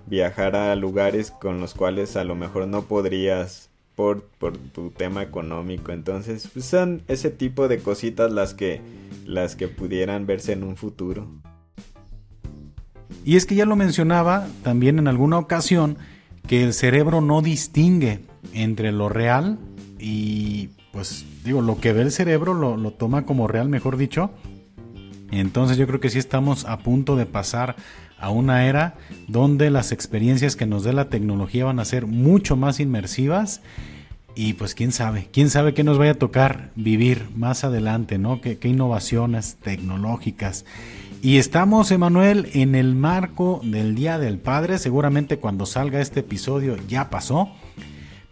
viajar 0.06 0.56
a 0.56 0.74
lugares 0.74 1.30
con 1.30 1.60
los 1.60 1.74
cuales 1.74 2.16
a 2.16 2.24
lo 2.24 2.34
mejor 2.34 2.66
no 2.66 2.82
podrías 2.82 3.70
por, 3.94 4.22
por 4.22 4.56
tu 4.56 4.90
tema 4.90 5.22
económico. 5.22 5.92
Entonces 5.92 6.48
pues 6.52 6.64
son 6.64 7.02
ese 7.08 7.30
tipo 7.30 7.68
de 7.68 7.78
cositas 7.78 8.32
las 8.32 8.54
que, 8.54 8.80
las 9.26 9.54
que 9.56 9.68
pudieran 9.68 10.26
verse 10.26 10.52
en 10.52 10.64
un 10.64 10.76
futuro. 10.76 11.28
Y 13.24 13.36
es 13.36 13.46
que 13.46 13.54
ya 13.54 13.66
lo 13.66 13.76
mencionaba 13.76 14.46
también 14.62 14.98
en 14.98 15.08
alguna 15.08 15.38
ocasión 15.38 15.98
que 16.46 16.64
el 16.64 16.72
cerebro 16.72 17.20
no 17.20 17.42
distingue 17.42 18.20
entre 18.52 18.92
lo 18.92 19.08
real 19.08 19.58
y 19.98 20.70
pues 20.92 21.26
digo, 21.44 21.60
lo 21.62 21.78
que 21.78 21.92
ve 21.92 22.02
el 22.02 22.10
cerebro 22.10 22.54
lo, 22.54 22.90
toma 22.92 23.24
como 23.24 23.46
real, 23.46 23.68
mejor 23.68 23.96
dicho. 23.96 24.30
Entonces 25.30 25.76
yo 25.76 25.86
creo 25.86 26.00
que 26.00 26.10
sí 26.10 26.18
estamos 26.18 26.64
a 26.64 26.78
punto 26.78 27.16
de 27.16 27.26
pasar 27.26 27.76
a 28.18 28.30
una 28.30 28.66
era 28.66 28.96
donde 29.28 29.70
las 29.70 29.92
experiencias 29.92 30.56
que 30.56 30.66
nos 30.66 30.82
dé 30.82 30.92
la 30.92 31.08
tecnología 31.08 31.66
van 31.66 31.78
a 31.78 31.84
ser 31.84 32.06
mucho 32.06 32.56
más 32.56 32.80
inmersivas 32.80 33.60
y 34.34 34.54
pues 34.54 34.74
quién 34.74 34.90
sabe, 34.90 35.28
quién 35.32 35.50
sabe 35.50 35.74
qué 35.74 35.84
nos 35.84 35.98
vaya 35.98 36.12
a 36.12 36.18
tocar 36.18 36.70
vivir 36.76 37.28
más 37.36 37.64
adelante, 37.64 38.18
¿no? 38.18 38.40
Qué, 38.40 38.58
qué 38.58 38.68
innovaciones 38.68 39.56
tecnológicas. 39.56 40.64
Y 41.20 41.38
estamos, 41.38 41.90
Emanuel, 41.90 42.48
en 42.52 42.76
el 42.76 42.94
marco 42.94 43.60
del 43.64 43.96
Día 43.96 44.18
del 44.18 44.38
Padre. 44.38 44.78
Seguramente 44.78 45.38
cuando 45.38 45.66
salga 45.66 46.00
este 46.00 46.20
episodio 46.20 46.76
ya 46.88 47.10
pasó. 47.10 47.48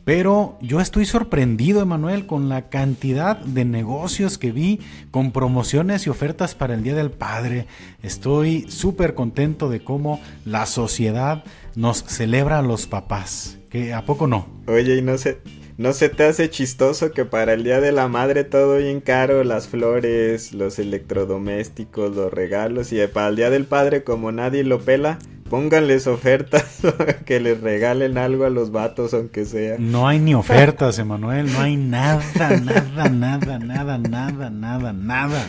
Pero 0.05 0.57
yo 0.63 0.81
estoy 0.81 1.05
sorprendido, 1.05 1.83
Emanuel, 1.83 2.27
con 2.27 2.49
la 2.49 2.69
cantidad 2.69 3.39
de 3.39 3.65
negocios 3.65 4.39
que 4.39 4.53
vi 4.53 4.79
con 5.11 5.33
promociones 5.33 6.07
y 6.07 6.11
ofertas 6.11 6.55
para 6.55 6.75
el 6.75 6.85
Día 6.85 6.95
del 6.95 7.11
Padre. 7.11 7.67
Estoy 8.05 8.67
súper 8.69 9.15
contento 9.15 9.69
de 9.69 9.83
cómo 9.83 10.21
la 10.45 10.65
sociedad 10.67 11.43
nos 11.75 12.05
celebra 12.05 12.61
a 12.61 12.63
los 12.63 12.87
papás. 12.87 13.59
¿Que 13.69 13.95
¿A 13.95 14.05
poco 14.05 14.29
no? 14.29 14.47
Oye, 14.69 14.97
y 14.97 15.03
no 15.03 15.19
se, 15.19 15.41
¿No 15.79 15.93
se 15.93 16.09
te 16.09 16.25
hace 16.25 16.49
chistoso 16.49 17.11
que 17.13 17.27
para 17.27 17.53
el 17.53 17.63
Día 17.63 17.83
de 17.83 17.93
la 17.93 18.09
Madre 18.09 18.45
todo 18.45 18.79
bien 18.79 19.03
caro, 19.03 19.45
las 19.45 19.69
flores, 19.69 20.55
los 20.55 20.79
electrodomésticos, 20.79 22.17
los 22.17 22.33
regalos, 22.33 22.95
y 22.95 23.07
para 23.09 23.29
el 23.29 23.37
Día 23.37 23.51
del 23.51 23.67
Padre 23.67 24.03
como 24.03 24.33
nadie 24.33 24.65
lo 24.65 24.81
pela, 24.81 25.19
pónganles 25.51 26.07
ofertas 26.07 26.79
que 27.27 27.41
les 27.41 27.61
regalen 27.61 28.17
algo 28.17 28.47
a 28.47 28.51
los 28.51 28.73
vatos 28.73 29.13
aunque 29.13 29.45
sea. 29.45 29.77
No 29.79 30.09
hay 30.09 30.19
ni 30.19 30.35
ofertas, 30.35 30.99
Emanuel, 30.99 31.53
no 31.53 31.61
hay 31.61 31.77
nada, 31.77 32.23
nada, 32.35 33.11
nada, 33.11 33.59
nada, 33.59 33.99
nada, 33.99 34.51
nada, 34.51 34.93
nada, 34.95 35.47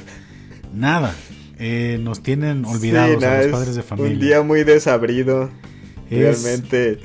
nada. 0.73 1.15
Eh, 1.57 1.99
nos 2.01 2.21
tienen 2.21 2.65
olvidados 2.65 3.23
a 3.23 3.43
los 3.43 3.47
padres 3.47 3.75
de 3.75 3.83
familia. 3.83 4.13
Un 4.13 4.19
día 4.19 4.41
muy 4.41 4.65
desabrido. 4.65 5.49
Realmente 6.09 6.99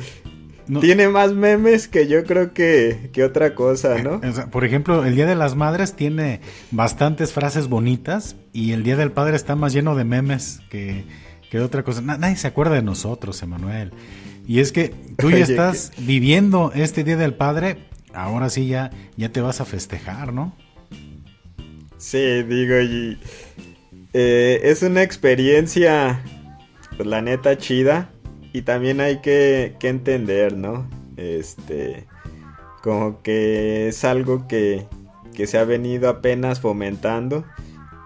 tiene 0.81 1.09
más 1.09 1.33
memes 1.33 1.89
que 1.89 2.07
yo 2.07 2.25
creo 2.25 2.53
que, 2.53 3.11
otra 3.25 3.55
cosa, 3.55 3.99
¿no? 3.99 4.21
por 4.51 4.65
ejemplo, 4.65 5.05
el 5.05 5.15
Día 5.15 5.27
de 5.27 5.35
las 5.35 5.57
Madres 5.57 5.95
tiene 5.95 6.41
bastantes 6.71 7.33
frases 7.33 7.69
bonitas 7.69 8.37
y 8.53 8.73
el 8.73 8.83
Día 8.83 8.97
del 8.97 9.13
Padre 9.13 9.37
está 9.37 9.57
más 9.57 9.73
lleno 9.73 9.95
de 9.95 10.05
memes 10.05 10.61
que, 10.71 11.05
que 11.51 11.61
otra 11.61 11.83
cosa. 11.83 12.01
nadie 12.01 12.37
se 12.37 12.49
acuerda 12.49 12.75
de 12.75 12.83
nosotros, 12.83 13.43
Emanuel. 13.43 13.93
Y 14.47 14.61
es 14.61 14.73
que 14.73 14.95
tú 15.19 15.31
ya 15.31 15.39
estás 15.39 15.93
viviendo 15.99 16.73
este 16.75 17.05
Día 17.05 17.17
del 17.17 17.35
Padre, 17.35 17.79
ahora 18.15 18.51
sí 18.51 18.67
ya, 18.67 18.91
ya 19.17 19.31
te 19.31 19.41
vas 19.41 19.61
a 19.61 19.65
festejar, 19.65 20.33
¿no? 20.33 20.57
Sí, 21.97 22.43
digo, 22.43 22.81
y, 22.81 23.19
eh, 24.13 24.61
es 24.65 24.83
una 24.83 25.03
experiencia, 25.03 26.23
pues 26.97 27.09
la 27.09 27.23
neta, 27.23 27.57
chida 27.57 28.12
y 28.53 28.63
también 28.63 29.01
hay 29.01 29.21
que, 29.21 29.77
entender, 29.83 30.57
¿no? 30.57 30.87
Este, 31.17 32.07
como 32.83 33.23
que 33.23 33.89
es 33.89 34.05
algo 34.05 34.47
que, 34.49 34.87
que 35.35 35.47
se 35.47 35.59
ha 35.59 35.65
venido 35.65 36.09
apenas 36.09 36.61
fomentando 36.61 37.45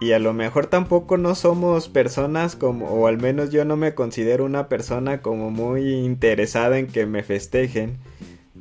y 0.01 0.13
a 0.13 0.19
lo 0.19 0.35
mejor 0.35 0.67
tampoco 0.67 1.17
no 1.17 1.35
somos 1.35 1.89
personas 1.89 2.55
como, 2.55 2.87
o 2.87 3.07
al 3.07 3.19
menos 3.19 3.51
yo 3.51 3.65
no 3.65 3.77
me 3.77 3.95
considero 3.95 4.45
una 4.45 4.69
persona 4.69 5.23
como 5.23 5.51
muy 5.51 5.95
interesada 5.95 6.79
en 6.79 6.87
que 6.87 7.07
me 7.07 7.23
festejen, 7.23 7.97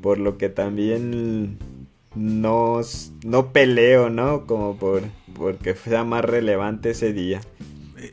por 0.01 0.17
lo 0.17 0.37
que 0.37 0.49
también 0.49 1.57
no, 2.15 2.79
no 3.25 3.51
peleo, 3.51 4.09
¿no? 4.09 4.45
Como 4.45 4.77
por 4.77 5.03
porque 5.37 5.75
sea 5.75 6.05
más 6.05 6.23
relevante 6.23 6.91
ese 6.91 7.11
día. 7.11 7.41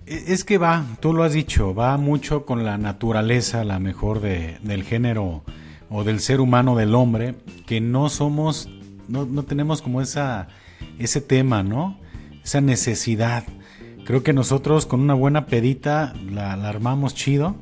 E, 0.07 0.25
es 0.29 0.45
que 0.45 0.59
va, 0.59 0.85
tú 1.01 1.13
lo 1.13 1.25
has 1.25 1.33
dicho, 1.33 1.75
va 1.75 1.97
mucho 1.97 2.45
con 2.47 2.65
la 2.65 2.79
naturaleza, 2.79 3.65
la 3.65 3.79
mejor 3.79 4.21
de, 4.21 4.59
del 4.63 4.85
género 4.85 5.45
o 5.91 6.05
del 6.05 6.21
ser 6.21 6.41
humano, 6.41 6.77
del 6.77 6.95
hombre, 6.95 7.35
que 7.67 7.81
no 7.81 8.09
somos, 8.09 8.69
no, 9.09 9.27
no 9.27 9.43
tenemos 9.43 9.83
como 9.83 10.01
esa, 10.01 10.49
ese 10.99 11.21
tema, 11.21 11.63
¿no? 11.63 11.99
Esa 12.43 12.61
necesidad. 12.61 13.45
Creo 14.05 14.23
que 14.23 14.33
nosotros 14.33 14.87
con 14.87 15.01
una 15.01 15.15
buena 15.15 15.47
pedita 15.47 16.15
la, 16.31 16.53
armamos 16.53 17.15
chido. 17.15 17.57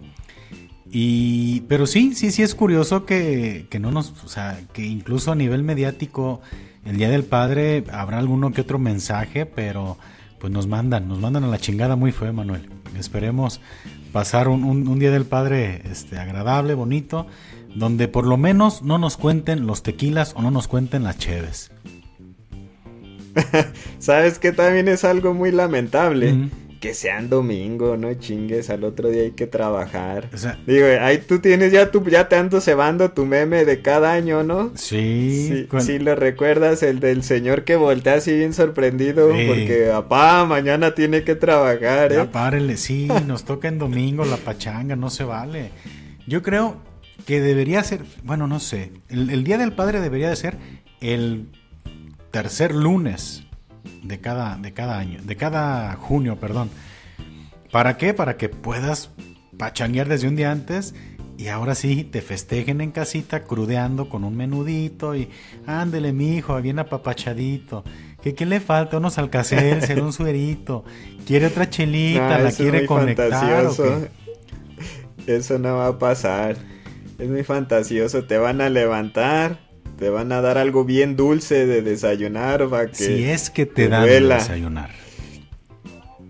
Y, 0.93 1.61
pero 1.63 1.87
sí, 1.87 2.15
sí, 2.15 2.31
sí 2.33 2.43
es 2.43 2.55
curioso 2.55 3.05
que, 3.05 3.67
que 3.71 3.79
no 3.79 3.91
nos, 3.91 4.11
o 4.25 4.29
sea, 4.29 4.61
que 4.73 4.85
incluso 4.85 5.31
a 5.33 5.37
nivel 5.37 5.63
mediático, 5.63 6.41
el 6.85 6.97
Día 6.97 7.11
del 7.11 7.25
Padre 7.25 7.85
habrá 7.93 8.19
alguno 8.19 8.53
que 8.53 8.63
otro 8.63 8.79
mensaje, 8.79 9.47
pero 9.47 9.99
pues 10.41 10.53
nos 10.53 10.67
mandan, 10.67 11.07
nos 11.07 11.21
mandan 11.21 11.45
a 11.45 11.49
la 11.49 11.59
chingada 11.59 11.97
muy 11.97 12.13
feo, 12.13 12.33
Manuel. 12.33 12.69
Esperemos 12.99 13.61
pasar 14.13 14.49
un, 14.49 14.99
día 14.99 15.11
del 15.11 15.27
padre 15.27 15.83
este, 15.91 16.19
agradable, 16.19 16.75
bonito, 16.75 17.27
donde 17.75 18.09
por 18.09 18.27
lo 18.27 18.37
menos 18.37 18.83
no 18.83 18.99
nos 18.99 19.17
cuenten 19.17 19.67
los 19.67 19.83
tequilas 19.83 20.33
o 20.35 20.43
no 20.43 20.51
nos 20.51 20.67
cuenten 20.67 21.05
las 21.05 21.19
cheves. 21.19 21.71
¿Sabes 23.99 24.39
que 24.39 24.53
también 24.53 24.89
es 24.89 25.05
algo 25.05 25.35
muy 25.35 25.53
lamentable? 25.53 26.51
Que 26.81 26.95
sean 26.95 27.29
domingo, 27.29 27.99
no 27.99 28.15
chingues, 28.15 28.71
al 28.71 28.85
otro 28.85 29.11
día 29.11 29.23
hay 29.23 29.33
que 29.33 29.47
trabajar. 29.47 30.31
Digo, 30.67 30.87
ahí 31.03 31.19
tú 31.19 31.39
tienes 31.39 31.73
ya 31.73 31.91
tu, 31.91 32.03
ya 32.09 32.27
te 32.29 32.37
ando 32.37 32.63
cebando 32.63 33.11
tu 33.11 33.27
meme 33.27 33.67
de 33.67 33.83
cada 33.83 34.15
año, 34.15 34.43
¿no? 34.43 34.73
Sí. 34.77 35.69
Sí, 35.79 35.99
lo 35.99 36.17
recuerdas, 36.17 36.83
el 36.83 36.99
del 36.99 37.23
señor 37.23 37.65
que 37.65 37.77
voltea 37.77 38.15
así 38.15 38.35
bien 38.35 38.55
sorprendido 38.55 39.29
porque, 39.29 39.93
apá, 39.93 40.47
mañana 40.47 40.95
tiene 40.95 41.23
que 41.23 41.35
trabajar, 41.35 42.13
¿eh? 42.13 42.17
Ya 42.17 42.33
párenle, 42.33 42.79
sí, 42.79 43.09
nos 43.27 43.45
toca 43.45 43.69
en 43.69 43.79
domingo 43.79 44.25
la 44.25 44.39
pachanga, 44.39 44.97
no 44.97 45.11
se 45.11 45.25
vale. 45.25 45.73
Yo 46.27 46.43
creo 46.43 46.81
que 47.27 47.43
debería 47.43 47.85
ser, 47.85 48.05
bueno, 48.25 48.47
no 48.47 48.59
sé, 48.59 48.91
el 49.11 49.45
Día 49.45 49.59
del 49.59 49.75
Padre 49.75 50.01
debería 50.01 50.31
de 50.31 50.37
ser 50.37 50.57
el 51.03 51.51
tercer 52.31 52.75
lunes 52.75 53.45
de 54.03 54.21
cada, 54.21 54.57
de 54.57 54.73
cada 54.73 54.99
año, 54.99 55.21
de 55.23 55.37
cada 55.37 55.95
junio, 55.97 56.39
perdón. 56.39 56.71
¿Para 57.71 57.97
qué? 57.97 58.15
Para 58.15 58.37
que 58.37 58.49
puedas 58.49 59.11
pachanguear 59.57 60.09
desde 60.09 60.27
un 60.27 60.37
día 60.37 60.51
antes 60.51 60.95
y 61.41 61.49
ahora 61.49 61.75
sí 61.75 62.05
te 62.05 62.21
festejen 62.21 62.83
en 62.83 62.91
casita 62.91 63.45
crudeando 63.45 64.11
con 64.11 64.25
un 64.25 64.37
menudito 64.37 65.17
y 65.17 65.31
ándele 65.67 66.13
mi 66.13 66.37
hijo, 66.37 66.61
bien 66.61 66.79
apapachadito. 66.79 67.83
¿Qué, 68.23 68.35
¿Qué 68.35 68.45
le 68.45 68.61
falta? 68.61 68.99
Unos 68.99 69.15
ser 69.15 70.03
un 70.03 70.13
suerito. 70.13 70.85
Quiere 71.27 71.47
otra 71.47 71.71
chelita, 71.71 72.41
la 72.41 72.53
quiere 72.53 72.85
conectar. 72.85 73.71
Eso 75.27 75.59
no 75.59 75.77
va 75.77 75.87
a 75.87 75.99
pasar. 75.99 76.57
Es 77.19 77.29
muy 77.29 77.43
fantasioso. 77.43 78.25
Te 78.25 78.37
van 78.37 78.61
a 78.61 78.69
levantar 78.69 79.70
te 79.99 80.09
van 80.11 80.33
a 80.33 80.41
dar 80.41 80.59
algo 80.59 80.85
bien 80.85 81.17
dulce 81.17 81.67
de 81.67 81.83
desayunar 81.83 82.69
para 82.69 82.89
que 82.89 82.95
si 82.95 83.25
es 83.25 83.51
que 83.51 83.67
te, 83.67 83.89
dan 83.89 84.07
de 84.07 84.21
desayunar. 84.21 84.91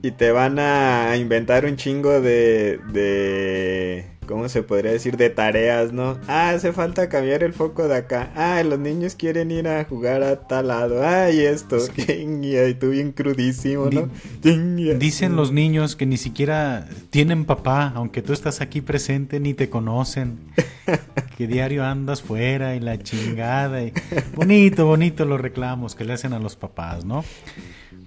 Y 0.03 0.13
te 0.13 0.33
van 0.33 0.59
a 0.59 1.17
inventar 1.17 1.65
un 1.67 1.77
chingo 1.77 2.21
de 2.21 2.81
de 2.93 4.07
¿cómo 4.31 4.49
se 4.49 4.63
podría 4.63 4.93
decir? 4.93 5.17
De 5.17 5.29
tareas, 5.29 5.93
¿no? 5.93 6.17
Ah, 6.29 6.51
hace 6.51 6.73
falta 6.73 7.09
cambiar 7.09 7.43
el 7.43 7.53
foco 7.53 7.89
de 7.89 7.97
acá. 7.97 8.31
Ah, 8.37 8.63
los 8.63 8.79
niños 8.79 9.17
quieren 9.17 9.51
ir 9.51 9.67
a 9.67 9.85
jugar 9.85 10.23
a 10.23 10.47
tal 10.47 10.69
lado. 10.69 11.03
Ah, 11.05 11.31
y 11.31 11.41
esto. 11.41 11.79
y 12.07 12.75
tú 12.75 12.91
bien 12.91 13.11
crudísimo, 13.11 13.91
¿no? 13.91 14.09
Dicen 14.41 15.35
los 15.35 15.51
niños 15.51 15.97
que 15.97 16.07
ni 16.07 16.17
siquiera 16.17 16.89
tienen 17.11 17.45
papá, 17.45 17.93
aunque 17.97 18.23
tú 18.23 18.33
estás 18.33 18.61
aquí 18.61 18.81
presente, 18.81 19.41
ni 19.41 19.53
te 19.53 19.69
conocen. 19.69 20.39
que 21.37 21.47
diario 21.49 21.85
andas 21.85 22.23
fuera 22.23 22.77
y 22.77 22.81
la 22.81 22.99
chingada. 22.99 23.83
Y... 23.83 23.93
Bonito, 24.37 24.87
bonito 24.87 25.25
los 25.25 25.41
reclamos 25.41 25.97
que 25.97 26.05
le 26.05 26.13
hacen 26.13 26.33
a 26.33 26.39
los 26.39 26.55
papás, 26.55 27.05
¿no? 27.05 27.25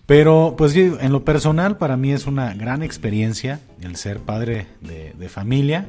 Pero, 0.06 0.56
pues 0.58 0.76
en 0.76 1.12
lo 1.12 1.24
personal, 1.24 1.78
para 1.78 1.96
mí 1.96 2.12
es 2.12 2.28
una 2.28 2.54
gran 2.54 2.84
experiencia 2.84 3.60
el 3.82 3.96
ser 3.96 4.20
padre 4.20 4.68
de, 4.82 5.30
familia. 5.30 5.86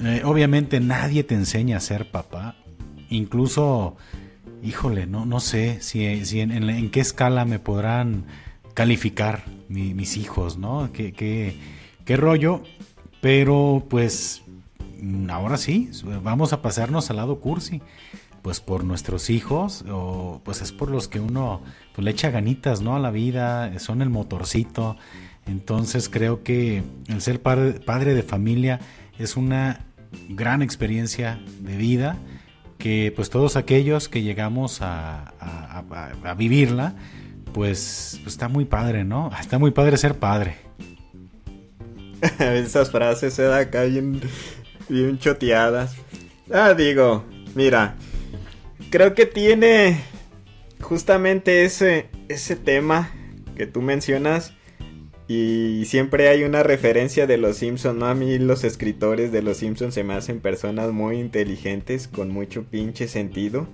Eh, 0.00 0.22
obviamente 0.24 0.80
nadie 0.80 1.24
te 1.24 1.34
enseña 1.34 1.76
a 1.76 1.80
ser 1.80 2.10
papá. 2.10 2.56
Incluso, 3.10 3.96
híjole, 4.62 5.06
no, 5.06 5.26
no 5.26 5.40
sé 5.40 5.80
si, 5.80 6.04
en, 6.04 6.90
qué 6.90 7.00
escala 7.00 7.44
me 7.44 7.58
podrán 7.58 8.24
calificar 8.74 9.44
mis 9.68 10.16
hijos, 10.16 10.58
¿no? 10.58 10.90
¿Qué, 10.92 11.12
qué, 11.12 11.56
qué 12.04 12.16
rollo? 12.16 12.62
Pero, 13.20 13.86
pues, 13.88 14.42
ahora 15.28 15.56
sí, 15.56 15.90
vamos 16.22 16.52
a 16.52 16.62
pasarnos 16.62 17.10
al 17.10 17.16
lado 17.16 17.40
cursi 17.40 17.80
pues 18.42 18.60
por 18.60 18.82
nuestros 18.82 19.30
hijos 19.30 19.84
o 19.88 20.40
pues 20.44 20.62
es 20.62 20.72
por 20.72 20.90
los 20.90 21.06
que 21.06 21.20
uno 21.20 21.62
pues, 21.94 22.04
le 22.04 22.10
echa 22.10 22.30
ganitas 22.30 22.82
no 22.82 22.96
a 22.96 22.98
la 22.98 23.12
vida 23.12 23.78
son 23.78 24.02
el 24.02 24.10
motorcito 24.10 24.96
entonces 25.46 26.08
creo 26.08 26.42
que 26.42 26.82
el 27.08 27.20
ser 27.20 27.40
padre, 27.40 28.14
de 28.14 28.22
familia 28.22 28.80
es 29.18 29.36
una 29.36 29.86
gran 30.28 30.62
experiencia 30.62 31.40
de 31.60 31.76
vida 31.76 32.18
que 32.78 33.12
pues 33.14 33.30
todos 33.30 33.56
aquellos 33.56 34.08
que 34.08 34.22
llegamos 34.22 34.80
a, 34.82 35.32
vivirla 36.36 36.94
pues, 37.52 38.18
pues, 38.22 38.34
está 38.34 38.48
muy 38.48 38.64
padre 38.64 39.04
no 39.04 39.30
está 39.40 39.58
muy 39.58 39.70
padre 39.70 39.96
ser 39.96 40.18
padre 40.18 40.56
esas 42.38 42.90
frases 42.90 43.34
se 43.34 43.42
da 43.42 43.58
acá 43.58 43.84
bien 43.84 44.20
bien 44.88 45.18
choteadas 45.18 45.96
ah 46.52 46.74
digo 46.74 47.24
mira 47.54 47.96
creo 48.90 49.14
que 49.14 49.26
tiene 49.26 50.00
justamente 50.82 51.64
ese, 51.64 52.10
ese 52.28 52.56
tema 52.56 53.10
que 53.56 53.66
tú 53.66 53.80
mencionas. 53.80 54.52
Y 55.28 55.84
siempre 55.86 56.28
hay 56.28 56.42
una 56.42 56.62
referencia 56.62 57.26
de 57.26 57.38
los 57.38 57.56
Simpsons, 57.56 57.98
¿no? 57.98 58.06
A 58.06 58.14
mí 58.14 58.38
los 58.38 58.64
escritores 58.64 59.32
de 59.32 59.42
los 59.42 59.58
Simpsons 59.58 59.94
se 59.94 60.04
me 60.04 60.14
hacen 60.14 60.40
personas 60.40 60.90
muy 60.92 61.18
inteligentes, 61.18 62.08
con 62.08 62.30
mucho 62.30 62.64
pinche 62.64 63.08
sentido. 63.08 63.66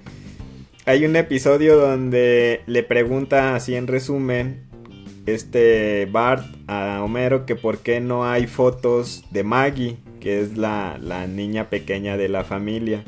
Hay 0.84 1.04
un 1.04 1.16
episodio 1.16 1.76
donde 1.76 2.61
le 2.66 2.82
pregunta 2.82 3.54
así 3.54 3.74
en 3.74 3.87
resumen 3.87 4.68
este 5.26 6.06
Bart 6.06 6.46
a 6.66 7.02
Homero 7.02 7.44
que 7.44 7.56
por 7.56 7.78
qué 7.78 8.00
no 8.00 8.26
hay 8.26 8.46
fotos 8.46 9.24
de 9.30 9.44
Maggie, 9.44 9.98
que 10.20 10.40
es 10.40 10.56
la, 10.56 10.98
la 11.00 11.26
niña 11.26 11.68
pequeña 11.70 12.16
de 12.16 12.28
la 12.28 12.44
familia. 12.44 13.04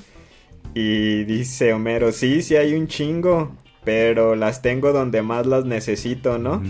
Y 0.74 1.24
dice 1.24 1.72
Homero, 1.72 2.12
sí, 2.12 2.42
sí 2.42 2.56
hay 2.56 2.74
un 2.74 2.86
chingo, 2.86 3.56
pero 3.84 4.36
las 4.36 4.62
tengo 4.62 4.92
donde 4.92 5.22
más 5.22 5.46
las 5.46 5.64
necesito, 5.64 6.38
¿no? 6.38 6.62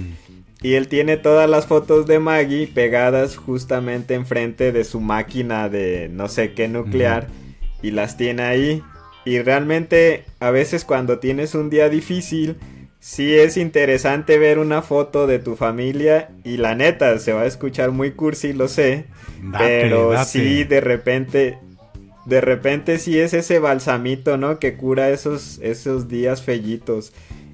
Y 0.63 0.75
él 0.75 0.89
tiene 0.89 1.17
todas 1.17 1.49
las 1.49 1.67
fotos 1.67 2.07
de 2.07 2.19
Maggie 2.19 2.67
pegadas 2.67 3.37
justamente 3.37 4.15
enfrente 4.15 4.73
de 4.73 4.85
su 4.85 5.01
máquina 5.01 5.69
de 5.69 6.11
no 6.13 6.29
sé 6.29 6.53
qué 6.53 6.69
nuclear 6.69 7.29
y 7.83 7.93
las 7.93 8.17
tiene 8.17 8.43
ahí. 8.43 8.83
Y 9.25 9.41
realmente 9.41 10.25
a 10.39 10.51
veces 10.51 10.85
cuando 10.85 11.19
tienes 11.19 11.55
un 11.55 11.71
día 11.71 11.89
difícil, 11.89 12.57
sí 12.99 13.35
es 13.35 13.57
interesante 13.57 14.39
ver 14.39 14.59
una 14.59 14.83
foto 14.83 15.27
de 15.27 15.39
tu 15.39 15.57
familia 15.57 16.31
y 16.45 16.59
la 16.59 16.75
neta, 16.75 17.19
se 17.19 17.33
va 17.33 17.43
a 17.43 17.47
escuchar 17.47 17.91
muy 17.91 18.13
cursi, 18.13 18.53
lo 18.53 18.69
sé. 18.69 19.07
pero 19.57 20.23
sí, 20.25 20.65
de 20.65 20.81
repente, 20.83 21.59
de 22.27 22.41
repente 22.43 22.99
sí 22.99 23.19
es 23.19 23.33
ese 23.33 23.59
balsamito, 23.59 24.37
¿no? 24.37 24.59
Que 24.59 24.77
cura 24.77 25.09
esos, 25.09 25.59
esos 25.63 26.09
días 26.09 26.43
fellitos. 26.43 27.13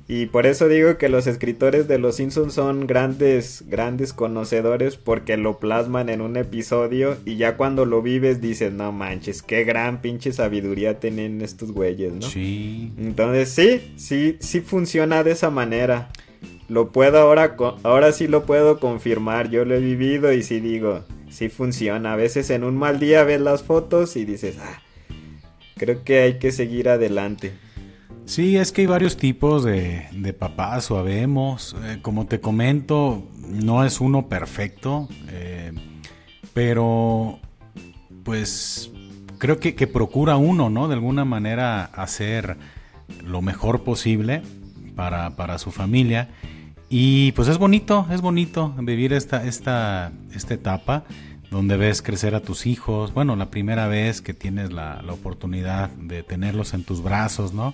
Y 0.08 0.26
por 0.26 0.46
eso 0.46 0.68
digo 0.68 0.98
que 0.98 1.08
los 1.08 1.26
escritores 1.26 1.88
de 1.88 1.98
Los 1.98 2.16
Simpsons 2.16 2.54
son 2.54 2.86
grandes, 2.86 3.64
grandes 3.66 4.12
conocedores 4.12 4.96
porque 4.96 5.36
lo 5.36 5.58
plasman 5.58 6.08
en 6.10 6.20
un 6.20 6.36
episodio 6.36 7.16
y 7.24 7.36
ya 7.36 7.56
cuando 7.56 7.84
lo 7.86 8.02
vives 8.02 8.40
dices, 8.40 8.72
no 8.72 8.92
manches, 8.92 9.42
qué 9.42 9.64
gran 9.64 10.00
pinche 10.02 10.32
sabiduría 10.32 11.00
tienen 11.00 11.42
estos 11.42 11.72
güeyes, 11.72 12.12
¿no? 12.12 12.22
Sí. 12.22 12.92
Entonces 12.98 13.48
sí, 13.50 13.94
sí, 13.96 14.36
sí 14.38 14.60
funciona 14.60 15.24
de 15.24 15.32
esa 15.32 15.50
manera. 15.50 16.10
Lo 16.68 16.92
puedo 16.92 17.18
ahora, 17.18 17.56
ahora 17.82 18.12
sí 18.12 18.28
lo 18.28 18.44
puedo 18.44 18.78
confirmar, 18.78 19.50
yo 19.50 19.64
lo 19.64 19.74
he 19.74 19.80
vivido 19.80 20.32
y 20.32 20.44
sí 20.44 20.60
digo, 20.60 21.04
sí 21.30 21.48
funciona. 21.48 22.12
A 22.12 22.16
veces 22.16 22.50
en 22.50 22.62
un 22.62 22.76
mal 22.76 23.00
día 23.00 23.24
ves 23.24 23.40
las 23.40 23.64
fotos 23.64 24.14
y 24.16 24.24
dices, 24.24 24.56
ah, 24.60 24.82
creo 25.76 26.04
que 26.04 26.20
hay 26.20 26.38
que 26.38 26.52
seguir 26.52 26.88
adelante. 26.88 27.65
Sí, 28.26 28.56
es 28.56 28.72
que 28.72 28.80
hay 28.80 28.86
varios 28.88 29.16
tipos 29.16 29.62
de, 29.62 30.08
de 30.10 30.32
papás 30.32 30.90
o 30.90 30.98
habemos. 30.98 31.76
Eh, 31.84 32.00
como 32.02 32.26
te 32.26 32.40
comento, 32.40 33.22
no 33.48 33.84
es 33.84 34.00
uno 34.00 34.28
perfecto, 34.28 35.08
eh, 35.28 35.72
pero 36.52 37.38
pues 38.24 38.90
creo 39.38 39.60
que, 39.60 39.76
que, 39.76 39.86
procura 39.86 40.36
uno, 40.36 40.70
¿no? 40.70 40.88
De 40.88 40.94
alguna 40.94 41.24
manera 41.24 41.84
hacer 41.84 42.56
lo 43.24 43.42
mejor 43.42 43.84
posible 43.84 44.42
para, 44.96 45.36
para, 45.36 45.58
su 45.58 45.70
familia. 45.70 46.28
Y 46.88 47.30
pues 47.32 47.46
es 47.46 47.58
bonito, 47.58 48.08
es 48.10 48.22
bonito 48.22 48.74
vivir 48.78 49.12
esta, 49.12 49.44
esta, 49.46 50.10
esta 50.34 50.54
etapa 50.54 51.04
donde 51.52 51.76
ves 51.76 52.02
crecer 52.02 52.34
a 52.34 52.40
tus 52.40 52.66
hijos. 52.66 53.14
Bueno, 53.14 53.36
la 53.36 53.50
primera 53.50 53.86
vez 53.86 54.20
que 54.20 54.34
tienes 54.34 54.72
la, 54.72 55.00
la 55.02 55.12
oportunidad 55.12 55.90
de 55.90 56.24
tenerlos 56.24 56.74
en 56.74 56.82
tus 56.82 57.04
brazos, 57.04 57.54
¿no? 57.54 57.72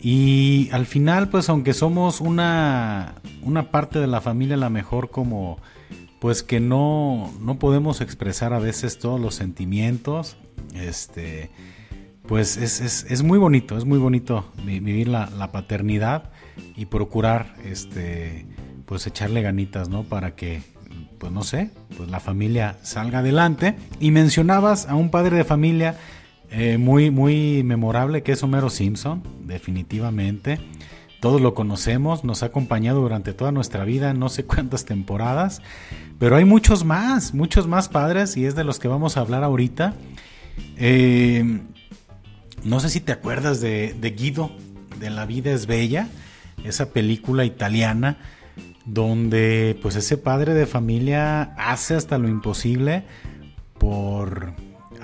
Y 0.00 0.68
al 0.72 0.86
final, 0.86 1.28
pues 1.28 1.48
aunque 1.48 1.72
somos 1.72 2.20
una, 2.20 3.14
una 3.42 3.70
parte 3.70 3.98
de 3.98 4.06
la 4.06 4.20
familia, 4.20 4.56
la 4.56 4.70
mejor 4.70 5.10
como 5.10 5.58
pues 6.24 6.42
que 6.42 6.58
no, 6.58 7.30
no 7.40 7.58
podemos 7.58 8.00
expresar 8.00 8.54
a 8.54 8.58
veces 8.58 8.98
todos 8.98 9.20
los 9.20 9.34
sentimientos, 9.34 10.38
este, 10.74 11.50
pues 12.26 12.56
es, 12.56 12.80
es, 12.80 13.04
es 13.10 13.22
muy 13.22 13.38
bonito, 13.38 13.76
es 13.76 13.84
muy 13.84 13.98
bonito 13.98 14.50
vivir 14.64 15.08
la, 15.08 15.28
la, 15.28 15.52
paternidad 15.52 16.30
y 16.76 16.86
procurar, 16.86 17.54
este, 17.62 18.46
pues 18.86 19.06
echarle 19.06 19.42
ganitas, 19.42 19.90
¿no? 19.90 20.04
Para 20.04 20.34
que, 20.34 20.62
pues 21.18 21.30
no 21.30 21.42
sé, 21.42 21.72
pues 21.96 22.08
la 22.08 22.20
familia 22.20 22.78
salga 22.82 23.18
adelante. 23.18 23.76
Y 24.00 24.10
mencionabas 24.10 24.88
a 24.88 24.94
un 24.94 25.10
padre 25.10 25.36
de 25.36 25.44
familia 25.44 25.98
eh, 26.50 26.78
muy, 26.78 27.10
muy 27.10 27.62
memorable 27.64 28.22
que 28.22 28.32
es 28.32 28.42
Homero 28.42 28.70
Simpson, 28.70 29.22
definitivamente. 29.44 30.60
Todos 31.20 31.40
lo 31.40 31.54
conocemos, 31.54 32.22
nos 32.24 32.42
ha 32.42 32.46
acompañado 32.46 33.00
durante 33.00 33.32
toda 33.32 33.50
nuestra 33.50 33.84
vida, 33.84 34.12
no 34.14 34.28
sé 34.28 34.44
cuántas 34.46 34.84
temporadas, 34.84 35.62
pero 36.18 36.36
hay 36.36 36.44
muchos 36.44 36.84
más, 36.84 37.34
muchos 37.34 37.66
más 37.66 37.88
padres 37.88 38.36
y 38.36 38.44
es 38.44 38.54
de 38.54 38.64
los 38.64 38.78
que 38.78 38.88
vamos 38.88 39.16
a 39.16 39.20
hablar 39.20 39.42
ahorita. 39.42 39.94
Eh, 40.76 41.60
no 42.62 42.80
sé 42.80 42.88
si 42.90 43.00
te 43.00 43.12
acuerdas 43.12 43.60
de, 43.60 43.94
de 44.00 44.10
Guido, 44.10 44.50
de 45.00 45.10
La 45.10 45.26
vida 45.26 45.50
es 45.50 45.66
bella, 45.66 46.08
esa 46.64 46.90
película 46.90 47.44
italiana 47.44 48.18
donde 48.84 49.78
pues 49.82 49.96
ese 49.96 50.18
padre 50.18 50.54
de 50.54 50.66
familia 50.66 51.54
hace 51.56 51.94
hasta 51.94 52.18
lo 52.18 52.28
imposible 52.28 53.04
por 53.78 54.54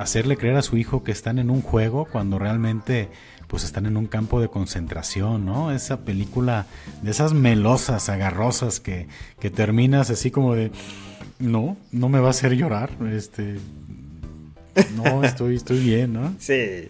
hacerle 0.01 0.37
creer 0.37 0.57
a 0.57 0.63
su 0.63 0.77
hijo 0.77 1.05
que 1.05 1.13
están 1.13 1.39
en 1.39 1.51
un 1.51 1.61
juego 1.61 2.07
cuando 2.07 2.39
realmente 2.39 3.09
pues 3.47 3.65
están 3.65 3.87
en 3.87 3.97
un 3.97 4.07
campo 4.07 4.41
de 4.41 4.49
concentración, 4.49 5.45
¿no? 5.45 5.73
Esa 5.73 6.05
película 6.05 6.67
de 7.03 7.11
esas 7.11 7.35
melosas, 7.35 8.09
agarrosas 8.09 8.79
que, 8.79 9.09
que 9.41 9.51
terminas 9.51 10.09
así 10.11 10.31
como 10.31 10.55
de, 10.55 10.71
no, 11.41 11.77
no 11.91 12.09
me 12.09 12.21
va 12.21 12.29
a 12.29 12.31
hacer 12.31 12.53
llorar, 12.55 12.91
este, 13.13 13.57
no, 14.95 15.25
estoy, 15.25 15.57
estoy 15.57 15.81
bien, 15.81 16.13
¿no? 16.13 16.33
Sí. 16.39 16.87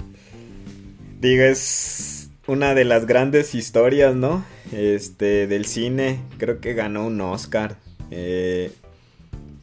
Digo, 1.21 1.45
es 1.45 2.31
una 2.47 2.75
de 2.75 2.85
las 2.85 3.07
grandes 3.07 3.55
historias, 3.55 4.15
¿no? 4.15 4.45
Este, 4.71 5.47
del 5.47 5.65
cine, 5.65 6.21
creo 6.39 6.61
que 6.61 6.75
ganó 6.75 7.07
un 7.07 7.21
Oscar. 7.23 7.77
Eh, 8.11 8.73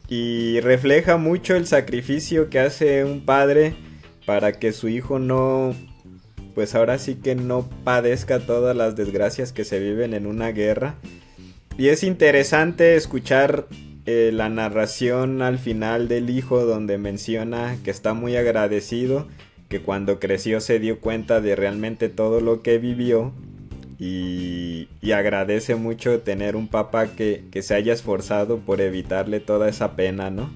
y 0.08 0.60
refleja 0.60 1.18
mucho 1.18 1.54
el 1.54 1.66
sacrificio 1.66 2.48
que 2.48 2.60
hace 2.60 3.04
un 3.04 3.24
padre 3.24 3.74
para 4.24 4.52
que 4.52 4.72
su 4.72 4.88
hijo 4.88 5.18
no, 5.18 5.74
pues 6.54 6.74
ahora 6.74 6.98
sí 6.98 7.16
que 7.16 7.34
no 7.34 7.68
padezca 7.84 8.40
todas 8.40 8.74
las 8.76 8.96
desgracias 8.96 9.52
que 9.52 9.64
se 9.64 9.78
viven 9.78 10.14
en 10.14 10.26
una 10.26 10.50
guerra. 10.52 10.96
Y 11.76 11.88
es 11.88 12.02
interesante 12.02 12.96
escuchar 12.96 13.68
eh, 14.06 14.30
la 14.32 14.48
narración 14.48 15.42
al 15.42 15.58
final 15.58 16.08
del 16.08 16.30
hijo 16.30 16.64
donde 16.64 16.98
menciona 16.98 17.76
que 17.84 17.90
está 17.90 18.14
muy 18.14 18.36
agradecido, 18.36 19.28
que 19.68 19.82
cuando 19.82 20.18
creció 20.18 20.60
se 20.60 20.78
dio 20.78 21.00
cuenta 21.00 21.42
de 21.42 21.54
realmente 21.54 22.08
todo 22.08 22.40
lo 22.40 22.62
que 22.62 22.78
vivió 22.78 23.32
y, 23.98 24.88
agradece 25.12 25.74
mucho 25.74 26.20
tener 26.20 26.54
un 26.54 26.68
papá 26.68 27.08
que, 27.08 27.44
se 27.60 27.74
haya 27.74 27.92
esforzado 27.92 28.58
por 28.58 28.80
evitarle 28.80 29.40
toda 29.40 29.68
esa 29.68 29.96
pena, 29.96 30.30
¿no? 30.30 30.50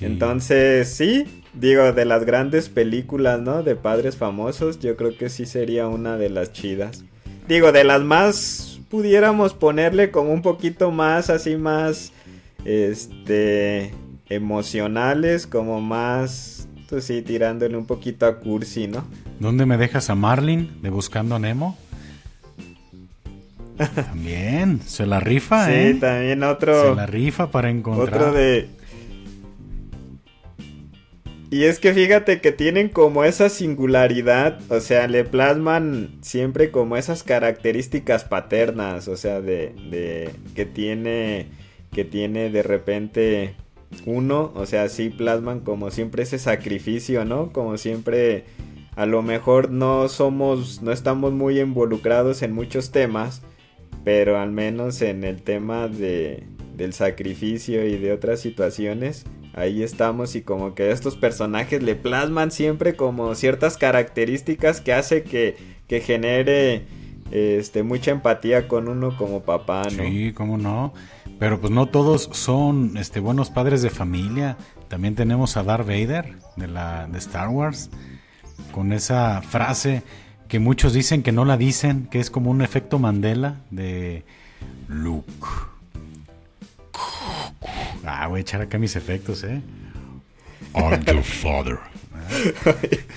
Entonces, 0.00 0.88
sí, 0.88 1.42
digo, 1.52 1.92
de 1.92 2.04
las 2.04 2.24
grandes 2.24 2.68
películas, 2.68 3.40
¿no? 3.40 3.62
De 3.62 3.74
padres 3.74 4.16
famosos, 4.16 4.78
yo 4.78 4.96
creo 4.96 5.16
que 5.16 5.28
sí 5.28 5.46
sería 5.46 5.88
una 5.88 6.16
de 6.16 6.30
las 6.30 6.52
chidas. 6.52 7.04
Digo, 7.48 7.72
de 7.72 7.84
las 7.84 8.02
más, 8.02 8.80
pudiéramos 8.90 9.54
ponerle 9.54 10.10
como 10.10 10.32
un 10.32 10.42
poquito 10.42 10.90
más, 10.90 11.28
así 11.28 11.56
más, 11.56 12.12
este, 12.64 13.92
emocionales, 14.28 15.46
como 15.46 15.80
más, 15.80 16.68
pues 16.88 17.04
sí, 17.04 17.22
tirándole 17.22 17.76
un 17.76 17.86
poquito 17.86 18.26
a 18.26 18.38
cursi, 18.38 18.86
¿no? 18.86 19.04
¿Dónde 19.40 19.66
me 19.66 19.76
dejas 19.76 20.08
a 20.08 20.14
Marlin 20.14 20.80
de 20.82 20.90
Buscando 20.90 21.34
a 21.34 21.38
Nemo? 21.38 21.76
También, 23.76 24.80
se 24.80 25.06
la 25.06 25.20
rifa, 25.20 25.72
¿eh? 25.72 25.94
Sí, 25.94 26.00
también 26.00 26.42
otro. 26.42 26.90
Se 26.90 26.94
la 26.96 27.06
rifa 27.06 27.50
para 27.50 27.70
encontrar. 27.70 28.22
Otro 28.22 28.32
de. 28.32 28.68
Y 31.50 31.64
es 31.64 31.78
que 31.78 31.94
fíjate 31.94 32.40
que 32.40 32.50
tienen 32.50 32.88
como 32.88 33.22
esa 33.22 33.48
singularidad, 33.48 34.60
o 34.68 34.80
sea, 34.80 35.06
le 35.06 35.24
plasman 35.24 36.18
siempre 36.20 36.72
como 36.72 36.96
esas 36.96 37.22
características 37.22 38.24
paternas, 38.24 39.06
o 39.06 39.16
sea, 39.16 39.40
de, 39.40 39.72
de 39.88 40.30
que 40.56 40.66
tiene, 40.66 41.46
que 41.92 42.04
tiene 42.04 42.50
de 42.50 42.62
repente 42.64 43.54
uno, 44.04 44.52
o 44.56 44.66
sea, 44.66 44.88
sí 44.88 45.08
plasman 45.08 45.60
como 45.60 45.90
siempre 45.92 46.24
ese 46.24 46.38
sacrificio, 46.38 47.24
¿no? 47.24 47.52
Como 47.52 47.78
siempre, 47.78 48.44
a 48.96 49.06
lo 49.06 49.22
mejor 49.22 49.70
no 49.70 50.08
somos, 50.08 50.82
no 50.82 50.90
estamos 50.90 51.32
muy 51.32 51.60
involucrados 51.60 52.42
en 52.42 52.52
muchos 52.52 52.90
temas, 52.90 53.42
pero 54.06 54.38
al 54.38 54.52
menos 54.52 55.02
en 55.02 55.24
el 55.24 55.42
tema 55.42 55.88
de, 55.88 56.44
del 56.76 56.92
sacrificio 56.92 57.84
y 57.84 57.96
de 57.96 58.12
otras 58.12 58.38
situaciones, 58.38 59.24
ahí 59.52 59.82
estamos 59.82 60.36
y 60.36 60.42
como 60.42 60.76
que 60.76 60.92
estos 60.92 61.16
personajes 61.16 61.82
le 61.82 61.96
plasman 61.96 62.52
siempre 62.52 62.94
como 62.94 63.34
ciertas 63.34 63.76
características 63.76 64.80
que 64.80 64.92
hace 64.92 65.24
que, 65.24 65.56
que 65.88 66.00
genere 66.00 66.84
este, 67.32 67.82
mucha 67.82 68.12
empatía 68.12 68.68
con 68.68 68.86
uno 68.86 69.16
como 69.16 69.42
papá, 69.42 69.82
¿no? 69.90 70.04
Sí, 70.04 70.32
cómo 70.32 70.56
no. 70.56 70.94
Pero 71.40 71.60
pues 71.60 71.72
no 71.72 71.86
todos 71.86 72.28
son 72.30 72.96
este, 72.98 73.18
buenos 73.18 73.50
padres 73.50 73.82
de 73.82 73.90
familia. 73.90 74.56
También 74.86 75.16
tenemos 75.16 75.56
a 75.56 75.64
Darth 75.64 75.84
Vader 75.84 76.36
de, 76.54 76.68
la, 76.68 77.08
de 77.08 77.18
Star 77.18 77.48
Wars 77.48 77.90
con 78.70 78.92
esa 78.92 79.42
frase 79.42 80.04
que 80.48 80.58
muchos 80.58 80.92
dicen 80.92 81.22
que 81.22 81.32
no 81.32 81.44
la 81.44 81.56
dicen, 81.56 82.06
que 82.10 82.20
es 82.20 82.30
como 82.30 82.50
un 82.50 82.62
efecto 82.62 82.98
Mandela 82.98 83.56
de 83.70 84.24
Luke. 84.88 85.26
Ah, 88.04 88.28
voy 88.28 88.38
a 88.38 88.40
echar 88.40 88.60
acá 88.60 88.78
mis 88.78 88.96
efectos, 88.96 89.42
¿eh? 89.44 89.60
I'm 90.74 91.04
your 91.04 91.22
father. 91.22 91.78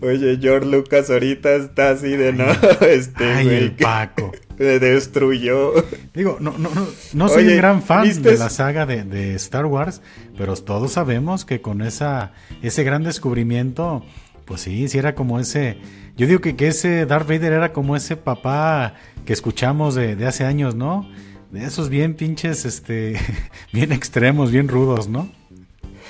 Oye, 0.00 0.38
George 0.40 0.66
Lucas 0.66 1.10
ahorita 1.10 1.54
está 1.56 1.90
así 1.90 2.10
de 2.10 2.32
no, 2.32 2.46
este 2.80 3.24
Ay, 3.24 3.48
el 3.48 3.72
Paco. 3.72 4.32
Me 4.58 4.78
destruyó. 4.80 5.72
Digo, 6.14 6.38
no, 6.40 6.56
no, 6.58 6.70
no, 6.74 6.86
no 7.12 7.28
soy 7.28 7.46
un 7.46 7.56
gran 7.56 7.82
fan 7.82 8.22
de 8.22 8.36
la 8.36 8.50
saga 8.50 8.86
de, 8.86 9.04
de, 9.04 9.34
Star 9.36 9.66
Wars, 9.66 10.00
pero 10.36 10.56
todos 10.56 10.92
sabemos 10.92 11.44
que 11.44 11.60
con 11.60 11.80
esa, 11.80 12.32
ese 12.60 12.82
gran 12.82 13.04
descubrimiento, 13.04 14.04
pues 14.48 14.62
sí, 14.62 14.88
sí 14.88 14.96
era 14.96 15.14
como 15.14 15.38
ese. 15.38 15.76
Yo 16.16 16.26
digo 16.26 16.40
que, 16.40 16.56
que 16.56 16.68
ese 16.68 17.04
Darth 17.04 17.28
Vader 17.28 17.52
era 17.52 17.74
como 17.74 17.94
ese 17.94 18.16
papá 18.16 18.94
que 19.26 19.34
escuchamos 19.34 19.94
de, 19.94 20.16
de 20.16 20.26
hace 20.26 20.44
años, 20.44 20.74
¿no? 20.74 21.08
De 21.52 21.64
esos 21.64 21.90
bien 21.90 22.14
pinches, 22.14 22.64
este, 22.64 23.16
bien 23.74 23.92
extremos, 23.92 24.50
bien 24.50 24.68
rudos, 24.68 25.06
¿no? 25.06 25.30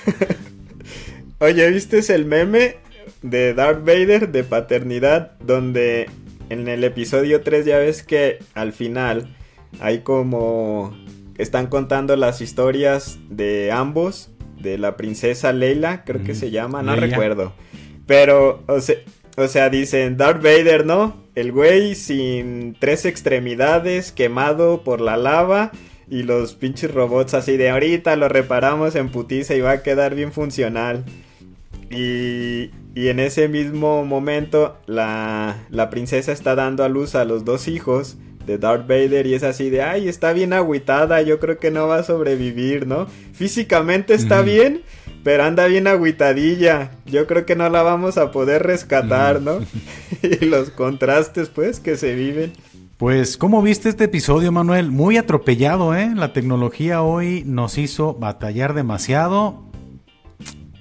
Oye, 1.40 1.68
¿viste 1.70 1.98
el 2.14 2.26
meme 2.26 2.76
de 3.22 3.54
Darth 3.54 3.84
Vader 3.84 4.30
de 4.30 4.44
paternidad, 4.44 5.32
donde 5.40 6.08
en 6.48 6.68
el 6.68 6.84
episodio 6.84 7.42
3 7.42 7.66
ya 7.66 7.78
ves 7.78 8.04
que 8.04 8.38
al 8.54 8.72
final 8.72 9.36
hay 9.80 10.00
como 10.00 10.96
están 11.38 11.66
contando 11.66 12.14
las 12.14 12.40
historias 12.40 13.18
de 13.30 13.72
ambos, 13.72 14.30
de 14.60 14.78
la 14.78 14.96
princesa 14.96 15.52
Leila, 15.52 16.04
creo 16.04 16.22
que 16.22 16.36
se 16.36 16.52
llama, 16.52 16.82
no 16.84 16.94
recuerdo. 16.94 17.52
Pero, 18.08 18.64
o 18.66 18.80
sea, 18.80 18.96
o 19.36 19.46
sea, 19.46 19.68
dicen 19.68 20.16
Darth 20.16 20.42
Vader, 20.42 20.84
¿no? 20.84 21.22
El 21.36 21.52
güey 21.52 21.94
sin 21.94 22.74
tres 22.80 23.04
extremidades, 23.04 24.10
quemado 24.10 24.82
por 24.82 25.00
la 25.00 25.16
lava. 25.16 25.70
Y 26.10 26.22
los 26.22 26.54
pinches 26.54 26.92
robots 26.92 27.34
así 27.34 27.58
de 27.58 27.68
ahorita 27.68 28.16
lo 28.16 28.28
reparamos 28.28 28.96
en 28.96 29.10
putiza 29.10 29.54
y 29.54 29.60
va 29.60 29.72
a 29.72 29.82
quedar 29.82 30.14
bien 30.14 30.32
funcional. 30.32 31.04
Y, 31.90 32.70
y 32.94 33.08
en 33.08 33.20
ese 33.20 33.46
mismo 33.46 34.04
momento 34.06 34.78
la, 34.86 35.58
la, 35.68 35.90
princesa 35.90 36.32
está 36.32 36.54
dando 36.54 36.82
a 36.82 36.88
luz 36.88 37.14
a 37.14 37.26
los 37.26 37.44
dos 37.44 37.68
hijos 37.68 38.16
de 38.46 38.56
Darth 38.58 38.88
Vader 38.88 39.26
y 39.26 39.34
es 39.34 39.42
así 39.42 39.68
de, 39.68 39.82
ay, 39.82 40.08
está 40.08 40.32
bien 40.32 40.54
agüitada, 40.54 41.20
yo 41.20 41.38
creo 41.38 41.58
que 41.58 41.70
no 41.70 41.88
va 41.88 41.98
a 41.98 42.02
sobrevivir, 42.02 42.86
¿no? 42.86 43.06
Físicamente 43.34 44.14
está 44.14 44.40
bien, 44.42 44.82
pero 45.24 45.44
anda 45.44 45.66
bien 45.66 45.86
agüitadilla, 45.86 46.92
yo 47.06 47.26
creo 47.26 47.44
que 47.44 47.56
no 47.56 47.68
la 47.68 47.82
vamos 47.82 48.18
a 48.18 48.30
poder 48.30 48.62
rescatar, 48.62 49.40
¿no? 49.42 49.58
y 50.22 50.44
los 50.44 50.70
contrastes, 50.70 51.48
pues, 51.48 51.80
que 51.80 51.96
se 51.96 52.14
viven. 52.14 52.52
Pues, 52.96 53.36
¿cómo 53.36 53.62
viste 53.62 53.88
este 53.88 54.04
episodio, 54.04 54.50
Manuel? 54.50 54.90
Muy 54.90 55.16
atropellado, 55.16 55.94
¿eh? 55.94 56.10
La 56.16 56.32
tecnología 56.32 57.02
hoy 57.02 57.44
nos 57.46 57.78
hizo 57.78 58.14
batallar 58.14 58.74
demasiado. 58.74 59.62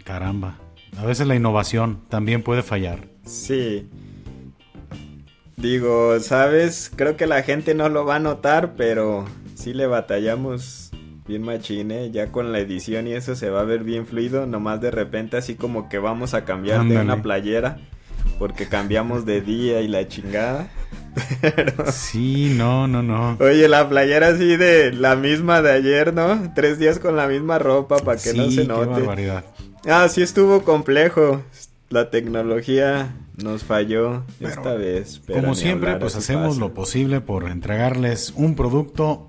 Caramba. 0.03 0.57
A 0.97 1.05
veces 1.05 1.27
la 1.27 1.35
innovación 1.35 2.01
también 2.09 2.41
puede 2.41 2.63
fallar. 2.63 3.07
Sí. 3.23 3.87
Digo, 5.57 6.19
sabes, 6.19 6.91
creo 6.95 7.17
que 7.17 7.27
la 7.27 7.43
gente 7.43 7.75
no 7.75 7.87
lo 7.89 8.05
va 8.05 8.15
a 8.15 8.19
notar, 8.19 8.75
pero 8.75 9.25
sí 9.53 9.73
le 9.73 9.85
batallamos 9.85 10.86
bien 11.27 11.43
machine, 11.43 12.11
ya 12.11 12.31
con 12.31 12.51
la 12.51 12.59
edición 12.59 13.07
y 13.07 13.13
eso 13.13 13.35
se 13.35 13.49
va 13.49 13.61
a 13.61 13.65
ver 13.65 13.83
bien 13.83 14.05
fluido, 14.05 14.45
nomás 14.45 14.81
de 14.81 14.91
repente 14.91 15.37
así 15.37 15.55
como 15.55 15.89
que 15.89 15.99
vamos 15.99 16.33
a 16.33 16.45
cambiar 16.45 16.85
de 16.85 16.97
una 16.97 17.21
playera, 17.21 17.77
porque 18.39 18.67
cambiamos 18.67 19.25
de 19.25 19.41
día 19.41 19.81
y 19.81 19.87
la 19.87 20.07
chingada. 20.07 20.69
Sí, 21.91 22.53
no, 22.55 22.87
no, 22.87 23.01
no. 23.01 23.37
Oye, 23.39 23.67
la 23.67 23.89
playera 23.89 24.27
así 24.27 24.55
de 24.55 24.93
la 24.93 25.15
misma 25.15 25.63
de 25.63 25.71
ayer, 25.71 26.13
¿no? 26.13 26.53
Tres 26.53 26.77
días 26.77 26.99
con 26.99 27.15
la 27.15 27.27
misma 27.27 27.57
ropa 27.57 27.97
para 27.97 28.21
que 28.21 28.33
no 28.33 28.51
se 28.51 28.65
note. 28.65 28.85
Qué 28.85 28.91
barbaridad. 28.91 29.43
Ah, 29.87 30.07
sí 30.09 30.21
estuvo 30.21 30.63
complejo. 30.63 31.41
La 31.89 32.11
tecnología 32.11 33.15
nos 33.37 33.63
falló 33.63 34.23
esta 34.39 34.73
vez. 34.73 35.21
como 35.31 35.55
siempre, 35.55 35.95
pues 35.95 36.15
hacemos 36.15 36.57
lo 36.57 36.73
posible 36.73 37.21
por 37.21 37.49
entregarles 37.49 38.33
un 38.35 38.55
producto, 38.55 39.27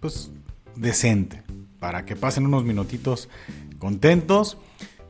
pues, 0.00 0.30
decente. 0.76 1.42
Para 1.78 2.04
que 2.04 2.16
pasen 2.16 2.46
unos 2.46 2.64
minutitos 2.64 3.28
contentos. 3.78 4.58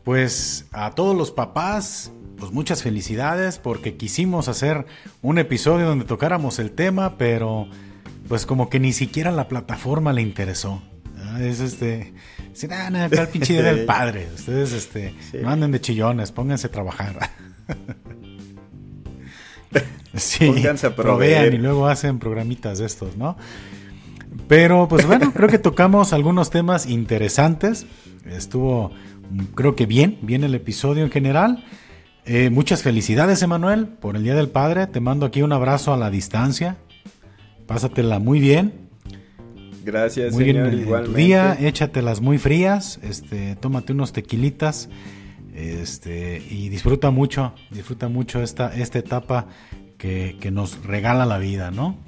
Pues 0.03 0.67
a 0.73 0.91
todos 0.91 1.17
los 1.17 1.31
papás, 1.31 2.13
pues 2.37 2.53
muchas 2.53 2.83
felicidades 2.83 3.59
porque 3.59 3.97
quisimos 3.97 4.49
hacer 4.49 4.85
un 5.23 5.39
episodio 5.39 5.87
donde 5.87 6.05
tocáramos 6.05 6.59
el 6.59 6.73
tema, 6.73 7.17
pero 7.17 7.69
pues 8.29 8.45
como 8.45 8.69
que 8.69 8.81
ni 8.81 8.93
siquiera 8.93 9.31
la 9.31 9.49
plataforma 9.49 10.13
le 10.13 10.21
interesó. 10.21 10.83
Es 11.41 11.61
este 11.61 12.13
Sí, 12.55 12.69
nada, 12.69 12.89
nada, 12.89 13.23
el 13.23 13.29
pinche 13.29 13.53
día 13.53 13.63
del 13.63 13.85
padre. 13.87 14.29
Ustedes 14.33 14.73
este, 14.73 15.13
no 15.43 15.51
anden 15.51 15.73
de 15.73 15.81
chillones, 15.81 16.31
pónganse 16.31 16.69
a 16.69 16.71
trabajar. 16.71 17.19
sí, 20.15 20.47
pónganse 20.47 20.87
a 20.87 20.95
provean 20.95 21.53
y 21.53 21.59
luego 21.59 21.89
hacen 21.89 22.21
programitas 22.21 22.79
de 22.79 22.87
estos, 22.87 23.17
¿no? 23.17 23.37
Pero 24.49 24.89
pues 24.89 25.07
bueno, 25.07 25.33
creo 25.33 25.49
que 25.49 25.59
tocamos 25.59 26.13
algunos 26.13 26.51
temas 26.51 26.87
interesantes. 26.87 27.87
Estuvo, 28.27 28.91
creo 29.55 29.75
que 29.77 29.87
bien, 29.87 30.19
bien 30.23 30.45
el 30.45 30.55
episodio 30.55 31.05
en 31.05 31.11
general. 31.11 31.65
Eh, 32.27 32.51
muchas 32.51 32.83
felicidades, 32.83 33.43
Emanuel, 33.43 33.87
por 33.87 34.17
el 34.17 34.25
Día 34.25 34.35
del 34.35 34.49
Padre. 34.49 34.87
Te 34.87 35.01
mando 35.01 35.27
aquí 35.27 35.43
un 35.43 35.53
abrazo 35.53 35.93
a 35.93 35.97
la 35.97 36.11
distancia. 36.11 36.77
Pásatela 37.67 38.19
muy 38.19 38.41
bien. 38.41 38.85
Gracias, 39.85 40.33
muy 40.33 40.47
señor, 40.47 40.71
bien, 40.71 40.83
igualmente. 40.83 41.13
Tu 41.13 41.27
día, 41.27 41.57
échatelas 41.61 42.23
muy 42.23 42.39
frías, 42.39 42.99
este, 43.03 43.55
tómate 43.57 43.93
unos 43.93 44.15
tequilitas, 44.15 44.89
este, 45.55 46.43
y 46.51 46.71
disfruta 46.71 47.11
mucho, 47.11 47.53
disfruta 47.71 48.09
mucho 48.09 48.43
esta, 48.43 48.75
esta 48.75 48.99
etapa 48.99 49.47
que, 49.99 50.39
que 50.41 50.51
nos 50.51 50.83
regala 50.87 51.27
la 51.27 51.37
vida, 51.37 51.71
¿no? 51.71 51.99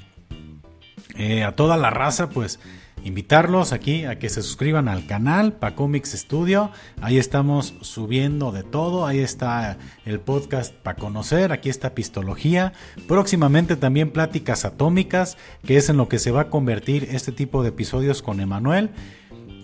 Eh, 1.18 1.44
a 1.44 1.52
toda 1.52 1.76
la 1.76 1.90
raza, 1.90 2.28
pues 2.28 2.60
invitarlos 3.04 3.72
aquí 3.72 4.04
a 4.04 4.18
que 4.18 4.28
se 4.28 4.42
suscriban 4.42 4.88
al 4.88 5.06
canal 5.06 5.52
Pacomix 5.52 6.10
Studio. 6.12 6.70
Ahí 7.00 7.18
estamos 7.18 7.74
subiendo 7.80 8.52
de 8.52 8.64
todo. 8.64 9.06
Ahí 9.06 9.20
está 9.20 9.78
el 10.04 10.20
podcast 10.20 10.74
para 10.74 10.98
conocer. 10.98 11.52
Aquí 11.52 11.68
está 11.68 11.94
Pistología. 11.94 12.72
Próximamente 13.06 13.76
también 13.76 14.10
Pláticas 14.10 14.64
Atómicas, 14.64 15.38
que 15.64 15.76
es 15.76 15.88
en 15.88 15.96
lo 15.96 16.08
que 16.08 16.18
se 16.18 16.32
va 16.32 16.42
a 16.42 16.50
convertir 16.50 17.08
este 17.12 17.32
tipo 17.32 17.62
de 17.62 17.68
episodios 17.68 18.22
con 18.22 18.40
Emanuel. 18.40 18.90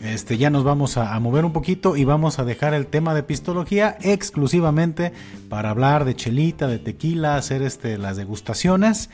Este, 0.03 0.37
ya 0.37 0.51
nos 0.51 0.65
vamos 0.65 0.97
a, 0.97 1.19
mover 1.21 1.45
un 1.45 1.53
poquito 1.53 1.97
y 1.97 2.05
vamos 2.05 2.41
a 2.41 2.45
dejar 2.45 2.75
el 2.75 2.89
tema 2.89 3.15
de 3.15 3.23
pistología 3.23 3.97
exclusivamente 4.03 5.13
para 5.49 5.71
hablar 5.71 6.05
de 6.05 6.17
chelita, 6.17 6.67
de 6.67 6.81
tequila, 6.81 7.37
hacer 7.37 7.63
este, 7.63 7.99
las 7.99 8.17
degustaciones. 8.17 9.11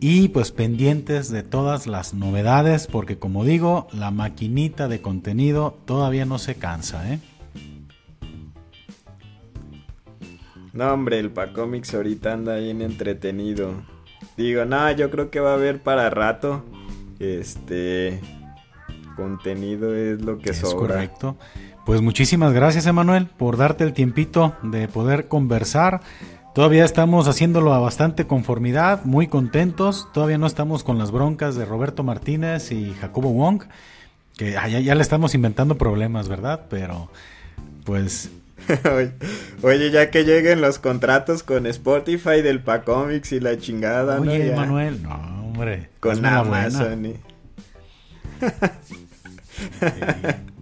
Y 0.00 0.28
pues 0.28 0.52
pendientes 0.52 1.30
de 1.30 1.42
todas 1.42 1.86
las 1.86 2.14
novedades, 2.14 2.86
porque 2.86 3.18
como 3.18 3.44
digo, 3.44 3.88
la 3.92 4.10
maquinita 4.10 4.88
de 4.88 5.00
contenido 5.00 5.78
todavía 5.86 6.26
no 6.26 6.38
se 6.38 6.56
cansa, 6.56 7.10
¿eh? 7.12 7.20
No, 10.74 10.92
hombre, 10.92 11.20
el 11.20 11.30
Pacomics 11.30 11.94
ahorita 11.94 12.32
anda 12.32 12.56
bien 12.56 12.82
entretenido. 12.82 13.74
Digo, 14.36 14.64
no, 14.64 14.90
yo 14.90 15.08
creo 15.08 15.30
que 15.30 15.38
va 15.38 15.52
a 15.52 15.54
haber 15.54 15.80
para 15.80 16.10
rato. 16.10 16.64
Este 17.20 18.20
contenido 19.14 19.94
es 19.94 20.20
lo 20.20 20.38
que 20.38 20.50
es 20.50 20.58
sobra. 20.58 20.76
correcto. 20.94 21.36
Pues 21.86 22.00
muchísimas 22.00 22.52
gracias, 22.52 22.86
Emanuel, 22.86 23.26
por 23.26 23.56
darte 23.56 23.84
el 23.84 23.92
tiempito 23.92 24.56
de 24.62 24.88
poder 24.88 25.28
conversar. 25.28 26.00
Todavía 26.54 26.84
estamos 26.84 27.26
haciéndolo 27.26 27.74
a 27.74 27.80
bastante 27.80 28.28
conformidad, 28.28 29.04
muy 29.04 29.26
contentos. 29.26 30.08
Todavía 30.12 30.38
no 30.38 30.46
estamos 30.46 30.84
con 30.84 30.98
las 30.98 31.10
broncas 31.10 31.56
de 31.56 31.64
Roberto 31.64 32.04
Martínez 32.04 32.70
y 32.70 32.94
Jacobo 33.00 33.32
Wong, 33.32 33.64
que 34.36 34.52
ya, 34.52 34.94
le 34.94 35.02
estamos 35.02 35.34
inventando 35.34 35.76
problemas, 35.76 36.28
¿verdad? 36.28 36.66
Pero, 36.70 37.10
pues... 37.84 38.30
Oye, 39.62 39.90
ya 39.90 40.10
que 40.10 40.22
lleguen 40.22 40.60
los 40.60 40.78
contratos 40.78 41.42
con 41.42 41.66
Spotify 41.66 42.40
del 42.40 42.60
Pacomics 42.60 43.32
y 43.32 43.40
la 43.40 43.58
chingada, 43.58 44.20
Oye, 44.20 44.54
Manuel, 44.54 45.02
no, 45.02 45.44
hombre. 45.44 45.90
Con 45.98 46.24
Amazon. 46.24 47.14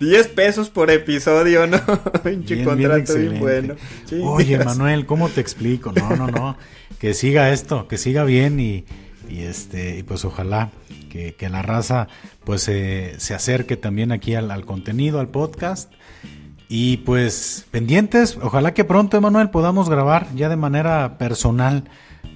10 0.00 0.28
pesos 0.28 0.70
por 0.70 0.90
episodio, 0.90 1.66
¿no? 1.66 1.78
Pinche 2.24 2.64
contrato 2.64 3.14
bien, 3.14 3.38
bueno. 3.38 3.74
Oye, 4.22 4.58
Manuel, 4.64 5.04
¿cómo 5.04 5.28
te 5.28 5.42
explico? 5.42 5.92
No, 5.92 6.16
no, 6.16 6.26
no. 6.26 6.56
Que 6.98 7.12
siga 7.12 7.50
esto, 7.52 7.86
que 7.86 7.98
siga 7.98 8.24
bien 8.24 8.60
y, 8.60 8.86
este, 9.28 9.98
y 9.98 10.02
pues 10.02 10.24
ojalá 10.24 10.70
que, 11.10 11.36
la 11.50 11.60
raza 11.60 12.08
pues 12.44 12.62
se 12.62 13.34
acerque 13.34 13.76
también 13.76 14.10
aquí 14.10 14.34
al, 14.34 14.64
contenido, 14.64 15.20
al 15.20 15.28
podcast. 15.28 15.92
Y 16.68 16.98
pues 16.98 17.66
pendientes, 17.70 18.38
ojalá 18.40 18.72
que 18.72 18.84
pronto, 18.84 19.18
Emanuel, 19.18 19.50
podamos 19.50 19.90
grabar 19.90 20.28
ya 20.34 20.48
de 20.48 20.56
manera 20.56 21.18
personal, 21.18 21.84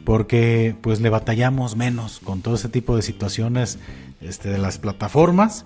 porque 0.05 0.77
pues 0.83 1.01
le 1.01 1.09
batallamos 1.09 1.77
menos 1.77 2.21
con 2.21 2.43
todo 2.43 2.57
ese 2.57 2.69
tipo 2.69 2.95
de 2.95 3.03
situaciones 3.03 3.79
este, 4.21 4.51
de 4.51 4.59
las 4.59 4.79
plataformas. 4.79 5.65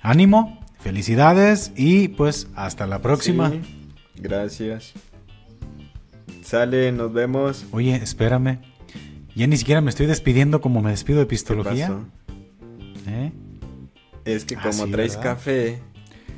Ánimo, 0.00 0.57
Felicidades 0.78 1.72
y 1.76 2.08
pues 2.08 2.48
hasta 2.54 2.86
la 2.86 3.00
próxima. 3.02 3.52
gracias. 4.16 4.92
Sale, 6.44 6.92
nos 6.92 7.12
vemos. 7.12 7.66
Oye, 7.72 7.94
espérame. 7.96 8.58
Ya 9.34 9.46
ni 9.46 9.56
siquiera 9.56 9.80
me 9.80 9.90
estoy 9.90 10.06
despidiendo 10.06 10.60
como 10.60 10.80
me 10.82 10.90
despido 10.90 11.18
de 11.20 11.26
¿Qué 11.26 11.30
Pistología. 11.30 11.88
pasó? 11.88 12.06
¿Eh? 13.08 13.32
Es 14.24 14.44
que 14.44 14.56
Ah, 14.56 14.60
como 14.62 14.84
sí, 14.86 14.90
traes 14.90 15.16
¿verdad? 15.16 15.34
café, 15.34 15.78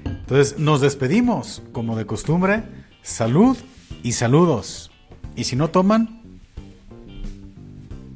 Entonces, 0.05 0.59
nos 0.59 0.80
despedimos, 0.80 1.62
como 1.72 1.97
de 1.97 2.07
costumbre. 2.07 2.62
Salud 3.03 3.57
y 4.03 4.12
saludos. 4.12 4.91
Y 5.36 5.45
si 5.45 5.57
no 5.57 5.68
toman, 5.70 6.20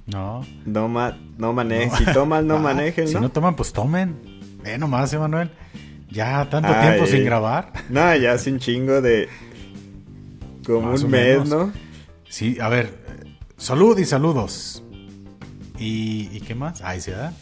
no. 0.07 0.43
no, 0.67 0.89
ma 0.89 1.17
no 1.39 1.53
manejes. 1.53 1.99
Si 1.99 2.05
tomas, 2.13 2.45
no 2.45 2.57
Ah, 2.59 2.61
manejen, 2.61 3.09
Si 3.09 3.15
¿no? 3.15 3.21
no 3.23 3.31
toman, 3.31 3.57
pues 3.57 3.73
tomen. 3.73 4.15
Ve 4.63 4.79
nomás, 4.79 5.13
Emanuel. 5.13 5.51
Ya 6.15 6.49
tanto 6.49 6.69
tiempo 6.81 7.07
sin 7.07 7.25
grabar. 7.25 7.73
No, 7.91 8.15
ya 8.17 8.33
hace 8.33 8.51
un 8.53 8.59
chingo 8.61 9.01
de... 9.03 9.29
Como 10.65 10.93
Más 10.93 11.03
un 11.03 11.11
mes. 11.11 11.49
¿no? 11.49 11.73
Sí, 12.29 12.57
a 12.61 12.69
ver. 12.69 12.87
eh, 12.87 13.37
Salud 13.57 13.99
y 13.99 14.05
saludos. 14.05 14.83
¿Y, 15.79 16.29
¿y 16.33 16.41
qué 16.41 16.55
más? 16.55 16.81
Ahí 16.83 17.01
se 17.01 17.11
da. 17.11 17.33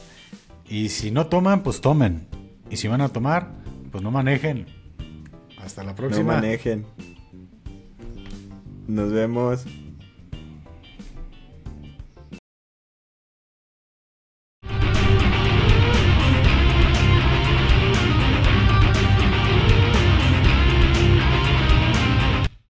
Y 0.68 0.88
si 0.88 1.10
no 1.10 1.26
toman, 1.26 1.62
pues 1.62 1.80
tomen. 1.80 2.26
Y 2.70 2.76
si 2.78 2.88
van 2.88 3.02
a 3.02 3.10
tomar, 3.10 3.50
pues 3.90 4.02
no 4.02 4.10
manejen. 4.10 4.66
Hasta 5.62 5.82
la 5.84 5.90
No 5.90 5.96
próxima. 5.96 6.34
manejen. 6.34 6.86
Nos 8.88 9.12
vemos. 9.12 9.64